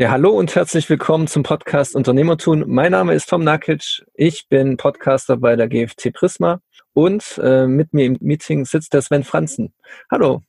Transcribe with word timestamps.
Ja, 0.00 0.12
hallo 0.12 0.30
und 0.30 0.54
herzlich 0.54 0.88
willkommen 0.88 1.26
zum 1.26 1.42
Podcast 1.42 1.96
Unternehmertun. 1.96 2.62
Mein 2.68 2.92
Name 2.92 3.14
ist 3.14 3.28
Tom 3.28 3.42
Nakic. 3.42 4.06
Ich 4.14 4.48
bin 4.48 4.76
Podcaster 4.76 5.36
bei 5.36 5.56
der 5.56 5.66
GFT 5.66 6.12
Prisma 6.12 6.60
und 6.92 7.40
äh, 7.42 7.66
mit 7.66 7.92
mir 7.92 8.04
im 8.04 8.16
Meeting 8.20 8.64
sitzt 8.64 8.94
der 8.94 9.02
Sven 9.02 9.24
Franzen. 9.24 9.74
Hallo. 10.08 10.42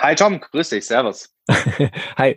Hi 0.00 0.16
Tom, 0.16 0.40
grüß 0.40 0.70
dich, 0.70 0.84
servus. 0.84 1.32
Hi. 2.16 2.36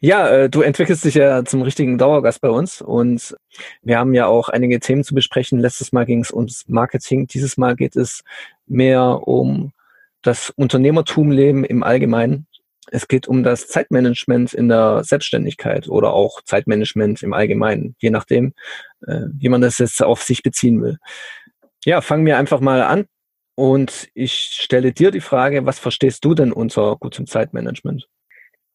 Ja, 0.00 0.28
äh, 0.28 0.50
du 0.50 0.60
entwickelst 0.60 1.06
dich 1.06 1.14
ja 1.14 1.42
zum 1.46 1.62
richtigen 1.62 1.96
Dauergast 1.96 2.42
bei 2.42 2.50
uns 2.50 2.82
und 2.82 3.34
wir 3.80 3.98
haben 3.98 4.12
ja 4.12 4.26
auch 4.26 4.50
einige 4.50 4.80
Themen 4.80 5.04
zu 5.04 5.14
besprechen. 5.14 5.58
Letztes 5.58 5.92
Mal 5.92 6.04
ging 6.04 6.20
es 6.20 6.30
ums 6.30 6.68
Marketing, 6.68 7.28
dieses 7.28 7.56
Mal 7.56 7.76
geht 7.76 7.96
es 7.96 8.24
mehr 8.66 9.26
um 9.26 9.72
das 10.20 10.50
Unternehmertumleben 10.50 11.64
im 11.64 11.82
Allgemeinen. 11.82 12.46
Es 12.92 13.08
geht 13.08 13.28
um 13.28 13.42
das 13.42 13.68
Zeitmanagement 13.68 14.52
in 14.52 14.68
der 14.68 15.02
Selbstständigkeit 15.04 15.88
oder 15.88 16.12
auch 16.12 16.42
Zeitmanagement 16.42 17.22
im 17.22 17.32
Allgemeinen, 17.32 17.96
je 17.98 18.10
nachdem, 18.10 18.54
äh, 19.06 19.22
wie 19.32 19.48
man 19.48 19.60
das 19.60 19.78
jetzt 19.78 20.02
auf 20.02 20.22
sich 20.22 20.42
beziehen 20.42 20.82
will. 20.82 20.98
Ja, 21.84 22.00
fangen 22.00 22.26
wir 22.26 22.38
einfach 22.38 22.60
mal 22.60 22.82
an 22.82 23.06
und 23.54 24.08
ich 24.14 24.34
stelle 24.34 24.92
dir 24.92 25.10
die 25.10 25.20
Frage, 25.20 25.66
was 25.66 25.78
verstehst 25.78 26.24
du 26.24 26.34
denn 26.34 26.52
unter 26.52 26.96
gutem 26.96 27.26
Zeitmanagement? 27.26 28.08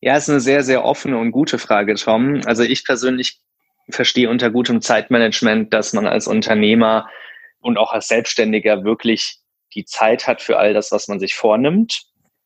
Ja, 0.01 0.17
ist 0.17 0.29
eine 0.29 0.41
sehr, 0.41 0.63
sehr 0.63 0.83
offene 0.83 1.17
und 1.17 1.31
gute 1.31 1.57
Frage, 1.57 1.95
Tom. 1.95 2.41
Also 2.45 2.63
ich 2.63 2.83
persönlich 2.83 3.39
verstehe 3.89 4.29
unter 4.29 4.49
gutem 4.49 4.81
Zeitmanagement, 4.81 5.73
dass 5.73 5.93
man 5.93 6.07
als 6.07 6.27
Unternehmer 6.27 7.07
und 7.59 7.77
auch 7.77 7.93
als 7.93 8.07
Selbstständiger 8.07 8.83
wirklich 8.83 9.39
die 9.73 9.85
Zeit 9.85 10.27
hat 10.27 10.41
für 10.41 10.57
all 10.57 10.73
das, 10.73 10.91
was 10.91 11.07
man 11.07 11.19
sich 11.19 11.35
vornimmt 11.35 12.05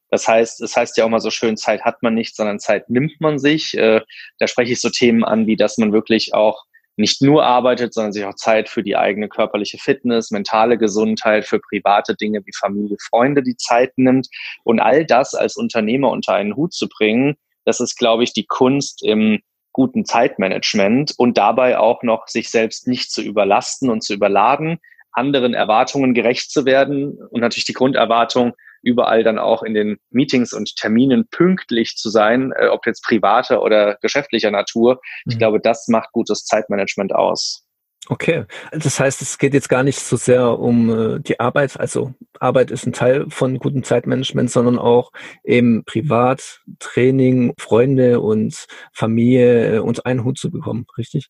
das 0.09 0.27
heißt, 0.27 0.61
es 0.61 0.75
heißt 0.75 0.97
ja 0.97 1.05
auch 1.05 1.09
mal 1.09 1.19
so 1.19 1.31
schön, 1.31 1.57
Zeit 1.57 1.83
hat 1.83 2.01
man 2.01 2.13
nicht, 2.13 2.35
sondern 2.35 2.59
Zeit 2.59 2.89
nimmt 2.89 3.19
man 3.19 3.39
sich. 3.39 3.77
Äh, 3.77 4.01
da 4.39 4.47
spreche 4.47 4.73
ich 4.73 4.81
so 4.81 4.89
Themen 4.89 5.23
an, 5.23 5.47
wie 5.47 5.55
dass 5.55 5.77
man 5.77 5.91
wirklich 5.91 6.33
auch 6.33 6.63
nicht 6.97 7.21
nur 7.21 7.43
arbeitet, 7.43 7.93
sondern 7.93 8.11
sich 8.11 8.25
auch 8.25 8.35
Zeit 8.35 8.69
für 8.69 8.81
die 8.81 8.97
eigene 8.97 9.29
körperliche 9.29 9.77
Fitness, 9.77 10.31
mentale 10.31 10.77
Gesundheit, 10.77 11.45
für 11.45 11.59
private 11.59 12.15
Dinge 12.15 12.41
wie 12.45 12.51
Familie, 12.57 12.97
Freunde 12.99 13.43
die 13.43 13.55
Zeit 13.55 13.91
nimmt. 13.97 14.27
Und 14.63 14.79
all 14.79 15.05
das 15.05 15.35
als 15.35 15.57
Unternehmer 15.57 16.09
unter 16.09 16.33
einen 16.33 16.55
Hut 16.55 16.73
zu 16.73 16.89
bringen, 16.89 17.35
das 17.65 17.79
ist, 17.79 17.97
glaube 17.97 18.23
ich, 18.23 18.33
die 18.33 18.45
Kunst 18.47 19.03
im 19.03 19.41
guten 19.73 20.05
Zeitmanagement 20.05 21.13
und 21.17 21.37
dabei 21.37 21.77
auch 21.77 22.01
noch 22.01 22.27
sich 22.27 22.49
selbst 22.49 22.87
nicht 22.87 23.11
zu 23.11 23.21
überlasten 23.21 23.91
und 23.91 24.03
zu 24.03 24.15
überladen, 24.15 24.79
anderen 25.11 25.53
Erwartungen 25.53 26.15
gerecht 26.15 26.49
zu 26.49 26.65
werden 26.65 27.19
und 27.29 27.41
natürlich 27.41 27.65
die 27.65 27.73
Grunderwartung, 27.73 28.53
überall 28.81 29.23
dann 29.23 29.39
auch 29.39 29.63
in 29.63 29.73
den 29.73 29.97
Meetings 30.09 30.53
und 30.53 30.75
Terminen 30.75 31.27
pünktlich 31.29 31.95
zu 31.95 32.09
sein, 32.09 32.53
äh, 32.57 32.67
ob 32.67 32.85
jetzt 32.85 33.03
privater 33.03 33.61
oder 33.61 33.97
geschäftlicher 34.01 34.51
Natur. 34.51 34.99
Ich 35.25 35.35
mhm. 35.35 35.39
glaube, 35.39 35.59
das 35.59 35.87
macht 35.87 36.11
gutes 36.11 36.45
Zeitmanagement 36.45 37.13
aus. 37.13 37.67
Okay, 38.09 38.45
das 38.71 39.01
heißt, 39.01 39.21
es 39.21 39.37
geht 39.37 39.53
jetzt 39.53 39.67
gar 39.67 39.83
nicht 39.83 39.99
so 39.99 40.15
sehr 40.15 40.59
um 40.59 41.17
äh, 41.17 41.19
die 41.19 41.41
Arbeit, 41.41 41.77
also 41.77 42.13
Arbeit 42.39 42.71
ist 42.71 42.85
ein 42.85 42.93
Teil 42.93 43.25
von 43.29 43.59
gutem 43.59 43.83
Zeitmanagement, 43.83 44.49
sondern 44.49 44.79
auch 44.79 45.11
eben 45.43 45.83
privat, 45.83 46.61
Training, 46.79 47.53
Freunde 47.59 48.21
und 48.21 48.67
Familie 48.93 49.75
äh, 49.75 49.79
unter 49.79 50.05
einen 50.05 50.23
Hut 50.23 50.37
zu 50.37 50.49
bekommen, 50.49 50.85
richtig? 50.97 51.27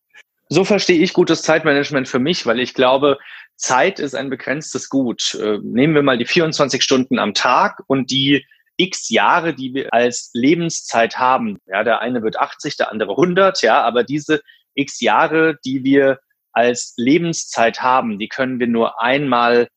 So 0.49 0.63
verstehe 0.63 0.99
ich 0.99 1.13
gutes 1.13 1.41
Zeitmanagement 1.41 2.07
für 2.07 2.19
mich, 2.19 2.45
weil 2.45 2.59
ich 2.59 2.73
glaube, 2.73 3.17
Zeit 3.55 3.99
ist 3.99 4.15
ein 4.15 4.29
begrenztes 4.29 4.89
Gut. 4.89 5.35
Äh, 5.35 5.59
nehmen 5.61 5.95
wir 5.95 6.03
mal 6.03 6.17
die 6.17 6.25
24 6.25 6.81
Stunden 6.81 7.19
am 7.19 7.33
Tag 7.33 7.83
und 7.87 8.11
die 8.11 8.45
x 8.77 9.09
Jahre, 9.09 9.53
die 9.53 9.73
wir 9.73 9.93
als 9.93 10.29
Lebenszeit 10.33 11.17
haben. 11.17 11.57
Ja, 11.65 11.83
der 11.83 11.99
eine 11.99 12.21
wird 12.21 12.37
80, 12.37 12.77
der 12.77 12.91
andere 12.91 13.11
100, 13.11 13.61
ja, 13.63 13.81
aber 13.81 14.03
diese 14.03 14.41
x 14.75 15.01
Jahre, 15.01 15.57
die 15.65 15.83
wir 15.83 16.19
als 16.53 16.93
Lebenszeit 16.97 17.81
haben, 17.81 18.19
die 18.19 18.29
können 18.29 18.59
wir 18.59 18.67
nur 18.67 19.01
einmal 19.01 19.67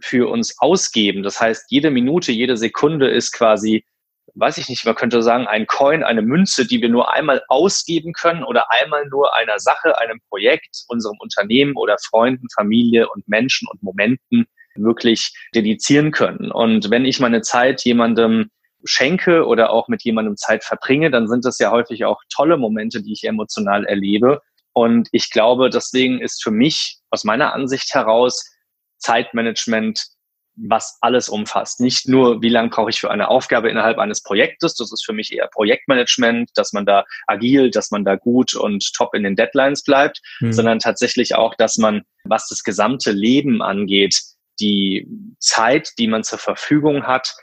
für 0.00 0.30
uns 0.30 0.58
ausgeben. 0.58 1.22
Das 1.22 1.40
heißt, 1.40 1.66
jede 1.68 1.90
Minute, 1.90 2.32
jede 2.32 2.56
Sekunde 2.56 3.08
ist 3.08 3.32
quasi 3.32 3.84
weiß 4.36 4.58
ich 4.58 4.68
nicht, 4.68 4.84
man 4.84 4.94
könnte 4.94 5.22
sagen, 5.22 5.46
ein 5.46 5.66
Coin, 5.66 6.02
eine 6.02 6.22
Münze, 6.22 6.66
die 6.66 6.80
wir 6.80 6.88
nur 6.88 7.12
einmal 7.12 7.42
ausgeben 7.48 8.12
können 8.12 8.44
oder 8.44 8.70
einmal 8.70 9.06
nur 9.08 9.34
einer 9.34 9.58
Sache, 9.58 9.98
einem 9.98 10.20
Projekt, 10.28 10.84
unserem 10.88 11.16
Unternehmen 11.18 11.74
oder 11.76 11.96
Freunden, 11.98 12.46
Familie 12.54 13.08
und 13.08 13.26
Menschen 13.28 13.66
und 13.68 13.82
Momenten 13.82 14.46
wirklich 14.74 15.32
dedizieren 15.54 16.12
können. 16.12 16.50
Und 16.50 16.90
wenn 16.90 17.06
ich 17.06 17.18
meine 17.18 17.40
Zeit 17.40 17.82
jemandem 17.84 18.50
schenke 18.84 19.46
oder 19.46 19.70
auch 19.70 19.88
mit 19.88 20.02
jemandem 20.02 20.36
Zeit 20.36 20.64
verbringe, 20.64 21.10
dann 21.10 21.28
sind 21.28 21.44
das 21.44 21.58
ja 21.58 21.70
häufig 21.70 22.04
auch 22.04 22.20
tolle 22.28 22.58
Momente, 22.58 23.02
die 23.02 23.12
ich 23.12 23.24
emotional 23.24 23.84
erlebe. 23.86 24.42
Und 24.72 25.08
ich 25.12 25.30
glaube, 25.30 25.70
deswegen 25.70 26.20
ist 26.20 26.42
für 26.42 26.50
mich 26.50 26.98
aus 27.10 27.24
meiner 27.24 27.54
Ansicht 27.54 27.94
heraus 27.94 28.44
Zeitmanagement 28.98 30.06
was 30.56 30.98
alles 31.00 31.28
umfasst. 31.28 31.80
Nicht 31.80 32.08
nur, 32.08 32.42
wie 32.42 32.48
lange 32.48 32.70
brauche 32.70 32.90
ich 32.90 33.00
für 33.00 33.10
eine 33.10 33.28
Aufgabe 33.28 33.68
innerhalb 33.68 33.98
eines 33.98 34.22
Projektes, 34.22 34.74
das 34.74 34.92
ist 34.92 35.04
für 35.04 35.12
mich 35.12 35.32
eher 35.32 35.48
Projektmanagement, 35.48 36.50
dass 36.54 36.72
man 36.72 36.86
da 36.86 37.04
agil, 37.26 37.70
dass 37.70 37.90
man 37.90 38.04
da 38.04 38.16
gut 38.16 38.54
und 38.54 38.92
top 38.94 39.14
in 39.14 39.22
den 39.22 39.36
Deadlines 39.36 39.82
bleibt, 39.84 40.20
mhm. 40.40 40.52
sondern 40.52 40.78
tatsächlich 40.78 41.34
auch, 41.34 41.54
dass 41.54 41.76
man, 41.76 42.02
was 42.24 42.48
das 42.48 42.62
gesamte 42.62 43.12
Leben 43.12 43.62
angeht, 43.62 44.20
die 44.58 45.06
Zeit, 45.38 45.90
die 45.98 46.08
man 46.08 46.24
zur 46.24 46.38
Verfügung 46.38 47.06
hat, 47.06 47.34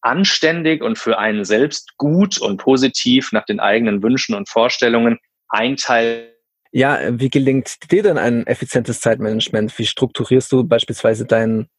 anständig 0.00 0.82
und 0.82 0.98
für 0.98 1.18
einen 1.18 1.44
selbst 1.44 1.96
gut 1.96 2.38
und 2.38 2.58
positiv 2.58 3.32
nach 3.32 3.44
den 3.44 3.60
eigenen 3.60 4.02
Wünschen 4.02 4.34
und 4.34 4.48
Vorstellungen 4.48 5.18
einteilt 5.48 6.34
ja, 6.70 6.98
wie 7.18 7.30
gelingt 7.30 7.90
dir 7.90 8.02
denn 8.02 8.18
ein 8.18 8.46
effizientes 8.46 9.00
Zeitmanagement? 9.00 9.78
Wie 9.78 9.86
strukturierst 9.86 10.52
du 10.52 10.64
beispielsweise 10.64 11.24
deinen 11.24 11.70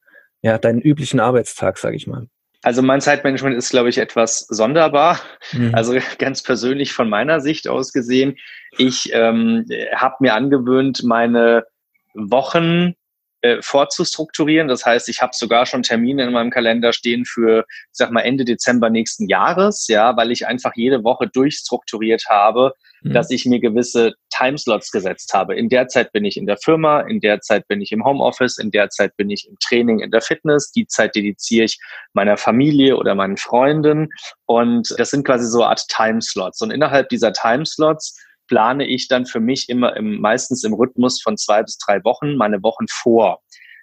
ja, 0.41 0.57
deinen 0.57 0.81
üblichen 0.81 1.19
Arbeitstag, 1.19 1.77
sage 1.77 1.95
ich 1.95 2.07
mal? 2.07 2.27
Also 2.61 2.81
mein 2.81 3.00
Zeitmanagement 3.00 3.55
ist, 3.55 3.69
glaube 3.69 3.89
ich, 3.89 3.97
etwas 3.97 4.39
sonderbar. 4.39 5.19
Mhm. 5.53 5.73
Also 5.73 5.97
ganz 6.17 6.44
persönlich 6.44 6.91
von 6.91 7.09
meiner 7.09 7.39
Sicht 7.39 7.67
aus 7.67 7.94
gesehen, 7.94 8.38
ich 8.77 9.11
ähm, 9.13 9.66
habe 9.95 10.16
mir 10.19 10.33
angewöhnt, 10.33 11.03
meine 11.03 11.66
Wochen 12.13 12.95
äh, 13.41 13.61
vorzustrukturieren. 13.61 14.67
Das 14.67 14.85
heißt, 14.85 15.07
ich 15.09 15.22
habe 15.22 15.31
sogar 15.33 15.66
schon 15.66 15.83
Termine 15.83 16.23
in 16.23 16.33
meinem 16.33 16.50
Kalender 16.50 16.91
stehen 16.91 17.25
für, 17.25 17.66
ich 17.69 17.88
sag 17.94 18.11
mal, 18.11 18.22
Ende 18.22 18.45
Dezember 18.45 18.89
nächsten 18.89 19.27
Jahres, 19.27 19.88
ja, 19.88 20.17
weil 20.17 20.31
ich 20.31 20.45
einfach 20.45 20.73
jede 20.75 21.03
Woche 21.03 21.27
durchstrukturiert 21.27 22.25
habe, 22.29 22.73
mhm. 23.01 23.13
dass 23.13 23.31
ich 23.31 23.45
mir 23.45 23.59
gewisse 23.59 24.13
Timeslots 24.29 24.91
gesetzt 24.91 25.33
habe. 25.33 25.55
In 25.55 25.69
der 25.69 25.88
Zeit 25.88 26.11
bin 26.11 26.25
ich 26.25 26.38
in 26.38 26.45
der 26.45 26.57
Firma, 26.57 27.01
in 27.01 27.19
der 27.19 27.39
Zeit 27.41 27.67
bin 27.67 27.81
ich 27.81 27.91
im 27.91 28.03
Homeoffice, 28.03 28.57
in 28.57 28.72
der 28.72 28.89
Zeit 28.89 29.16
bin 29.16 29.29
ich 29.29 29.47
im 29.47 29.57
Training, 29.59 30.00
in 30.00 30.11
der 30.11 30.21
Fitness, 30.21 30.71
die 30.71 30.88
Zeit 30.88 31.16
dediziere 31.16 31.66
ich 31.66 31.79
meiner 32.13 32.38
Familie 32.38 32.97
oder 32.97 33.16
meinen 33.16 33.38
Freunden. 33.38 34.09
Und 34.45 34.94
das 34.97 35.11
sind 35.11 35.25
quasi 35.25 35.45
so 35.45 35.61
eine 35.61 35.69
Art 35.69 35.88
Timeslots. 35.88 36.61
Und 36.61 36.71
innerhalb 36.71 37.09
dieser 37.09 37.33
Timeslots 37.33 38.19
plane 38.49 38.85
ich 38.85 39.07
dann 39.07 39.25
für 39.25 39.39
mich 39.39 39.69
immer 39.69 39.95
im, 39.95 40.19
meistens 40.19 40.63
im 40.65 40.73
Rhythmus 40.73 41.21
von 41.21 41.37
zwei 41.37 41.63
bis 41.63 41.77
drei 41.77 42.03
Wochen 42.03 42.35
meine 42.35 42.61
Wochen 42.61 42.87
vor. 42.89 43.41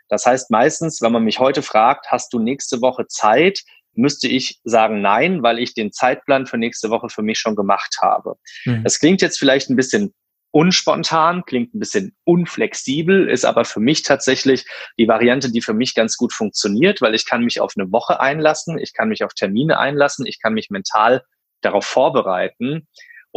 Das 0.09 0.27
heißt 0.27 0.51
meistens, 0.51 1.01
wenn 1.01 1.13
man 1.13 1.25
mich 1.25 1.39
heute 1.39 1.63
fragt, 1.63 2.07
hast 2.11 2.33
du 2.33 2.39
nächste 2.39 2.83
Woche 2.83 3.07
Zeit, 3.07 3.61
müsste 3.95 4.29
ich 4.29 4.61
sagen 4.63 5.01
nein, 5.01 5.43
weil 5.43 5.59
ich 5.59 5.73
den 5.73 5.93
Zeitplan 5.93 6.47
für 6.47 6.59
nächste 6.59 6.91
Woche 6.91 7.09
für 7.09 7.23
mich 7.23 7.39
schon 7.39 7.57
gemacht 7.57 7.97
habe. 8.03 8.35
Mhm. 8.67 8.85
Das 8.85 9.01
klingt 9.01 9.23
jetzt 9.23 9.39
vielleicht 9.39 9.71
ein 9.71 9.77
bisschen 9.77 10.13
unspontan, 10.51 11.45
klingt 11.45 11.75
ein 11.75 11.81
bisschen 11.81 12.17
unflexibel, 12.25 13.29
ist 13.29 13.45
aber 13.45 13.65
für 13.65 13.81
mich 13.81 14.03
tatsächlich 14.03 14.65
die 14.99 15.09
Variante, 15.09 15.51
die 15.51 15.61
für 15.61 15.75
mich 15.75 15.95
ganz 15.95 16.17
gut 16.17 16.33
funktioniert, 16.33 17.03
weil 17.03 17.15
ich 17.15 17.27
kann 17.27 17.45
mich 17.45 17.61
auf 17.61 17.73
eine 17.77 17.91
Woche 17.93 18.21
einlassen, 18.21 18.79
ich 18.79 18.93
kann 18.93 19.09
mich 19.09 19.23
auf 19.25 19.35
Termine 19.35 19.79
einlassen, 19.79 20.25
ich 20.27 20.41
kann 20.41 20.55
mich 20.55 20.71
mental 20.71 21.23
darauf 21.61 21.85
vorbereiten. 21.85 22.87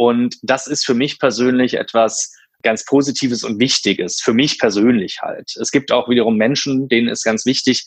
Und 0.00 0.38
das 0.40 0.66
ist 0.66 0.86
für 0.86 0.94
mich 0.94 1.18
persönlich 1.18 1.74
etwas 1.74 2.34
ganz 2.62 2.86
Positives 2.86 3.44
und 3.44 3.60
Wichtiges, 3.60 4.22
für 4.22 4.32
mich 4.32 4.58
persönlich 4.58 5.20
halt. 5.20 5.54
Es 5.60 5.70
gibt 5.70 5.92
auch 5.92 6.08
wiederum 6.08 6.36
Menschen, 6.36 6.88
denen 6.88 7.08
ist 7.08 7.22
ganz 7.22 7.44
wichtig, 7.44 7.84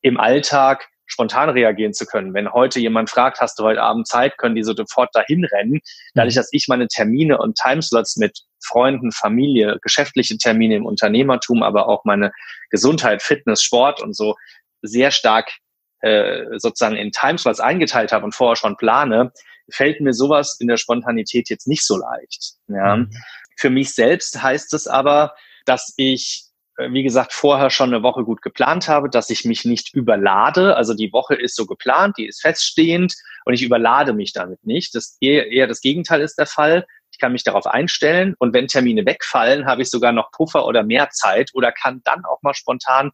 im 0.00 0.18
Alltag 0.18 0.88
spontan 1.06 1.50
reagieren 1.50 1.92
zu 1.94 2.04
können. 2.04 2.34
Wenn 2.34 2.52
heute 2.52 2.80
jemand 2.80 3.10
fragt, 3.10 3.40
hast 3.40 3.60
du 3.60 3.62
heute 3.62 3.80
Abend 3.80 4.08
Zeit, 4.08 4.38
können 4.38 4.56
die 4.56 4.64
so 4.64 4.74
sofort 4.74 5.14
dahin 5.14 5.44
rennen. 5.44 5.78
Dadurch, 6.14 6.34
dass 6.34 6.48
ich 6.50 6.66
meine 6.66 6.88
Termine 6.88 7.38
und 7.38 7.56
Timeslots 7.56 8.16
mit 8.16 8.40
Freunden, 8.60 9.12
Familie, 9.12 9.78
geschäftliche 9.82 10.38
Termine 10.38 10.74
im 10.74 10.84
Unternehmertum, 10.84 11.62
aber 11.62 11.86
auch 11.86 12.04
meine 12.04 12.32
Gesundheit, 12.70 13.22
Fitness, 13.22 13.62
Sport 13.62 14.02
und 14.02 14.16
so 14.16 14.34
sehr 14.82 15.12
stark 15.12 15.52
äh, 16.00 16.58
sozusagen 16.58 16.96
in 16.96 17.12
Timeslots 17.12 17.60
eingeteilt 17.60 18.10
habe 18.10 18.24
und 18.24 18.34
vorher 18.34 18.56
schon 18.56 18.76
plane, 18.76 19.30
fällt 19.70 20.00
mir 20.00 20.12
sowas 20.12 20.56
in 20.60 20.68
der 20.68 20.76
Spontanität 20.76 21.48
jetzt 21.48 21.66
nicht 21.66 21.86
so 21.86 21.96
leicht. 21.96 22.54
Ja. 22.68 22.96
Mhm. 22.96 23.10
Für 23.56 23.70
mich 23.70 23.94
selbst 23.94 24.42
heißt 24.42 24.74
es 24.74 24.86
aber, 24.86 25.34
dass 25.64 25.94
ich 25.96 26.52
äh, 26.78 26.92
wie 26.92 27.02
gesagt, 27.02 27.32
vorher 27.32 27.70
schon 27.70 27.92
eine 27.92 28.02
Woche 28.02 28.24
gut 28.24 28.42
geplant 28.42 28.88
habe, 28.88 29.10
dass 29.10 29.30
ich 29.30 29.44
mich 29.44 29.64
nicht 29.64 29.94
überlade. 29.94 30.76
Also 30.76 30.94
die 30.94 31.12
Woche 31.12 31.34
ist 31.34 31.56
so 31.56 31.66
geplant, 31.66 32.16
die 32.18 32.26
ist 32.26 32.40
feststehend 32.40 33.14
und 33.44 33.54
ich 33.54 33.62
überlade 33.62 34.12
mich 34.12 34.32
damit 34.32 34.64
nicht. 34.64 34.94
Das 34.94 35.16
eher, 35.20 35.50
eher 35.50 35.66
das 35.66 35.80
Gegenteil 35.80 36.20
ist 36.22 36.36
der 36.38 36.46
Fall. 36.46 36.86
Ich 37.10 37.18
kann 37.18 37.32
mich 37.32 37.44
darauf 37.44 37.66
einstellen 37.66 38.34
und 38.38 38.54
wenn 38.54 38.68
Termine 38.68 39.04
wegfallen, 39.04 39.66
habe 39.66 39.82
ich 39.82 39.90
sogar 39.90 40.12
noch 40.12 40.30
Puffer 40.30 40.66
oder 40.66 40.82
mehr 40.82 41.10
Zeit 41.10 41.50
oder 41.52 41.70
kann 41.72 42.00
dann 42.04 42.24
auch 42.24 42.40
mal 42.42 42.54
spontan 42.54 43.10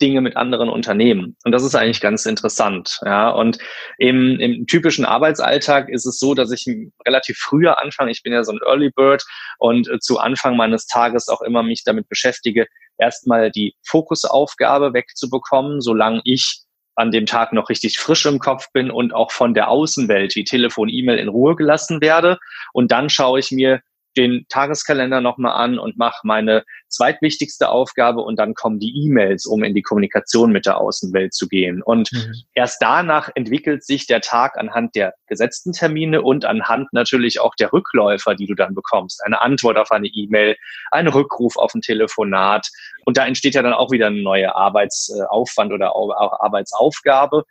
Dinge 0.00 0.20
mit 0.20 0.36
anderen 0.36 0.68
Unternehmen. 0.68 1.36
Und 1.44 1.52
das 1.52 1.62
ist 1.62 1.74
eigentlich 1.74 2.00
ganz 2.00 2.26
interessant. 2.26 2.98
Ja, 3.04 3.30
und 3.30 3.58
im, 3.98 4.38
im 4.40 4.66
typischen 4.66 5.04
Arbeitsalltag 5.04 5.88
ist 5.88 6.06
es 6.06 6.18
so, 6.18 6.34
dass 6.34 6.50
ich 6.50 6.66
relativ 7.06 7.38
früher 7.38 7.80
anfange. 7.80 8.10
Ich 8.10 8.22
bin 8.22 8.32
ja 8.32 8.44
so 8.44 8.52
ein 8.52 8.60
Early 8.64 8.90
Bird 8.90 9.24
und 9.58 9.88
äh, 9.88 9.98
zu 10.00 10.18
Anfang 10.18 10.56
meines 10.56 10.86
Tages 10.86 11.28
auch 11.28 11.42
immer 11.42 11.62
mich 11.62 11.84
damit 11.84 12.08
beschäftige, 12.08 12.66
erstmal 12.98 13.50
die 13.50 13.74
Fokusaufgabe 13.86 14.94
wegzubekommen, 14.94 15.80
solange 15.80 16.20
ich 16.24 16.60
an 16.96 17.10
dem 17.10 17.26
Tag 17.26 17.52
noch 17.52 17.70
richtig 17.70 17.98
frisch 17.98 18.24
im 18.26 18.38
Kopf 18.38 18.70
bin 18.72 18.90
und 18.90 19.12
auch 19.12 19.32
von 19.32 19.54
der 19.54 19.68
Außenwelt 19.68 20.36
wie 20.36 20.44
Telefon, 20.44 20.88
E-Mail 20.88 21.18
in 21.18 21.28
Ruhe 21.28 21.56
gelassen 21.56 22.00
werde. 22.00 22.38
Und 22.72 22.92
dann 22.92 23.10
schaue 23.10 23.40
ich 23.40 23.50
mir 23.50 23.80
den 24.16 24.46
Tageskalender 24.48 25.20
nochmal 25.20 25.52
an 25.52 25.78
und 25.78 25.96
mache 25.96 26.20
meine 26.24 26.64
zweitwichtigste 26.88 27.68
Aufgabe 27.68 28.20
und 28.20 28.38
dann 28.38 28.54
kommen 28.54 28.78
die 28.78 29.04
E-Mails, 29.04 29.46
um 29.46 29.64
in 29.64 29.74
die 29.74 29.82
Kommunikation 29.82 30.52
mit 30.52 30.66
der 30.66 30.78
Außenwelt 30.78 31.34
zu 31.34 31.48
gehen. 31.48 31.82
Und 31.82 32.12
mhm. 32.12 32.34
erst 32.54 32.80
danach 32.80 33.30
entwickelt 33.34 33.84
sich 33.84 34.06
der 34.06 34.20
Tag 34.20 34.56
anhand 34.56 34.94
der 34.94 35.14
gesetzten 35.26 35.72
Termine 35.72 36.22
und 36.22 36.44
anhand 36.44 36.92
natürlich 36.92 37.40
auch 37.40 37.54
der 37.54 37.72
Rückläufer, 37.72 38.34
die 38.34 38.46
du 38.46 38.54
dann 38.54 38.74
bekommst. 38.74 39.24
Eine 39.24 39.42
Antwort 39.42 39.76
auf 39.76 39.90
eine 39.90 40.08
E-Mail, 40.08 40.56
ein 40.90 41.08
Rückruf 41.08 41.56
auf 41.56 41.74
ein 41.74 41.80
Telefonat. 41.80 42.68
Und 43.04 43.16
da 43.16 43.26
entsteht 43.26 43.54
ja 43.54 43.62
dann 43.62 43.74
auch 43.74 43.90
wieder 43.90 44.06
ein 44.06 44.22
neuer 44.22 44.54
Arbeitsaufwand 44.54 45.72
oder 45.72 45.96
auch 45.96 46.10
Arbeitsaufgabe. 46.40 47.44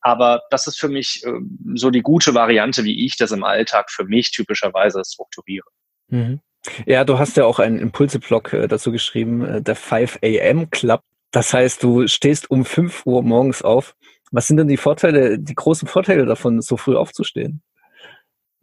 Aber 0.00 0.42
das 0.50 0.68
ist 0.68 0.78
für 0.78 0.88
mich 0.88 1.24
äh, 1.26 1.32
so 1.74 1.90
die 1.90 2.02
gute 2.02 2.32
Variante, 2.32 2.84
wie 2.84 3.04
ich 3.04 3.16
das 3.16 3.32
im 3.32 3.42
Alltag 3.42 3.90
für 3.90 4.04
mich 4.04 4.30
typischerweise 4.30 5.02
strukturiere. 5.04 5.66
Mhm. 6.08 6.40
Ja, 6.84 7.04
du 7.04 7.18
hast 7.18 7.36
ja 7.36 7.44
auch 7.44 7.58
einen 7.58 7.78
Impulse-Blog 7.78 8.52
äh, 8.52 8.68
dazu 8.68 8.90
geschrieben, 8.90 9.44
äh, 9.44 9.62
der 9.62 9.76
5 9.76 10.18
AM 10.22 10.70
Club. 10.70 11.00
Das 11.30 11.52
heißt, 11.52 11.82
du 11.82 12.06
stehst 12.06 12.50
um 12.50 12.64
5 12.64 13.06
Uhr 13.06 13.22
morgens 13.22 13.62
auf. 13.62 13.94
Was 14.32 14.46
sind 14.46 14.56
denn 14.56 14.68
die 14.68 14.76
Vorteile, 14.76 15.38
die 15.38 15.54
großen 15.54 15.86
Vorteile 15.86 16.26
davon, 16.26 16.60
so 16.60 16.76
früh 16.76 16.96
aufzustehen? 16.96 17.62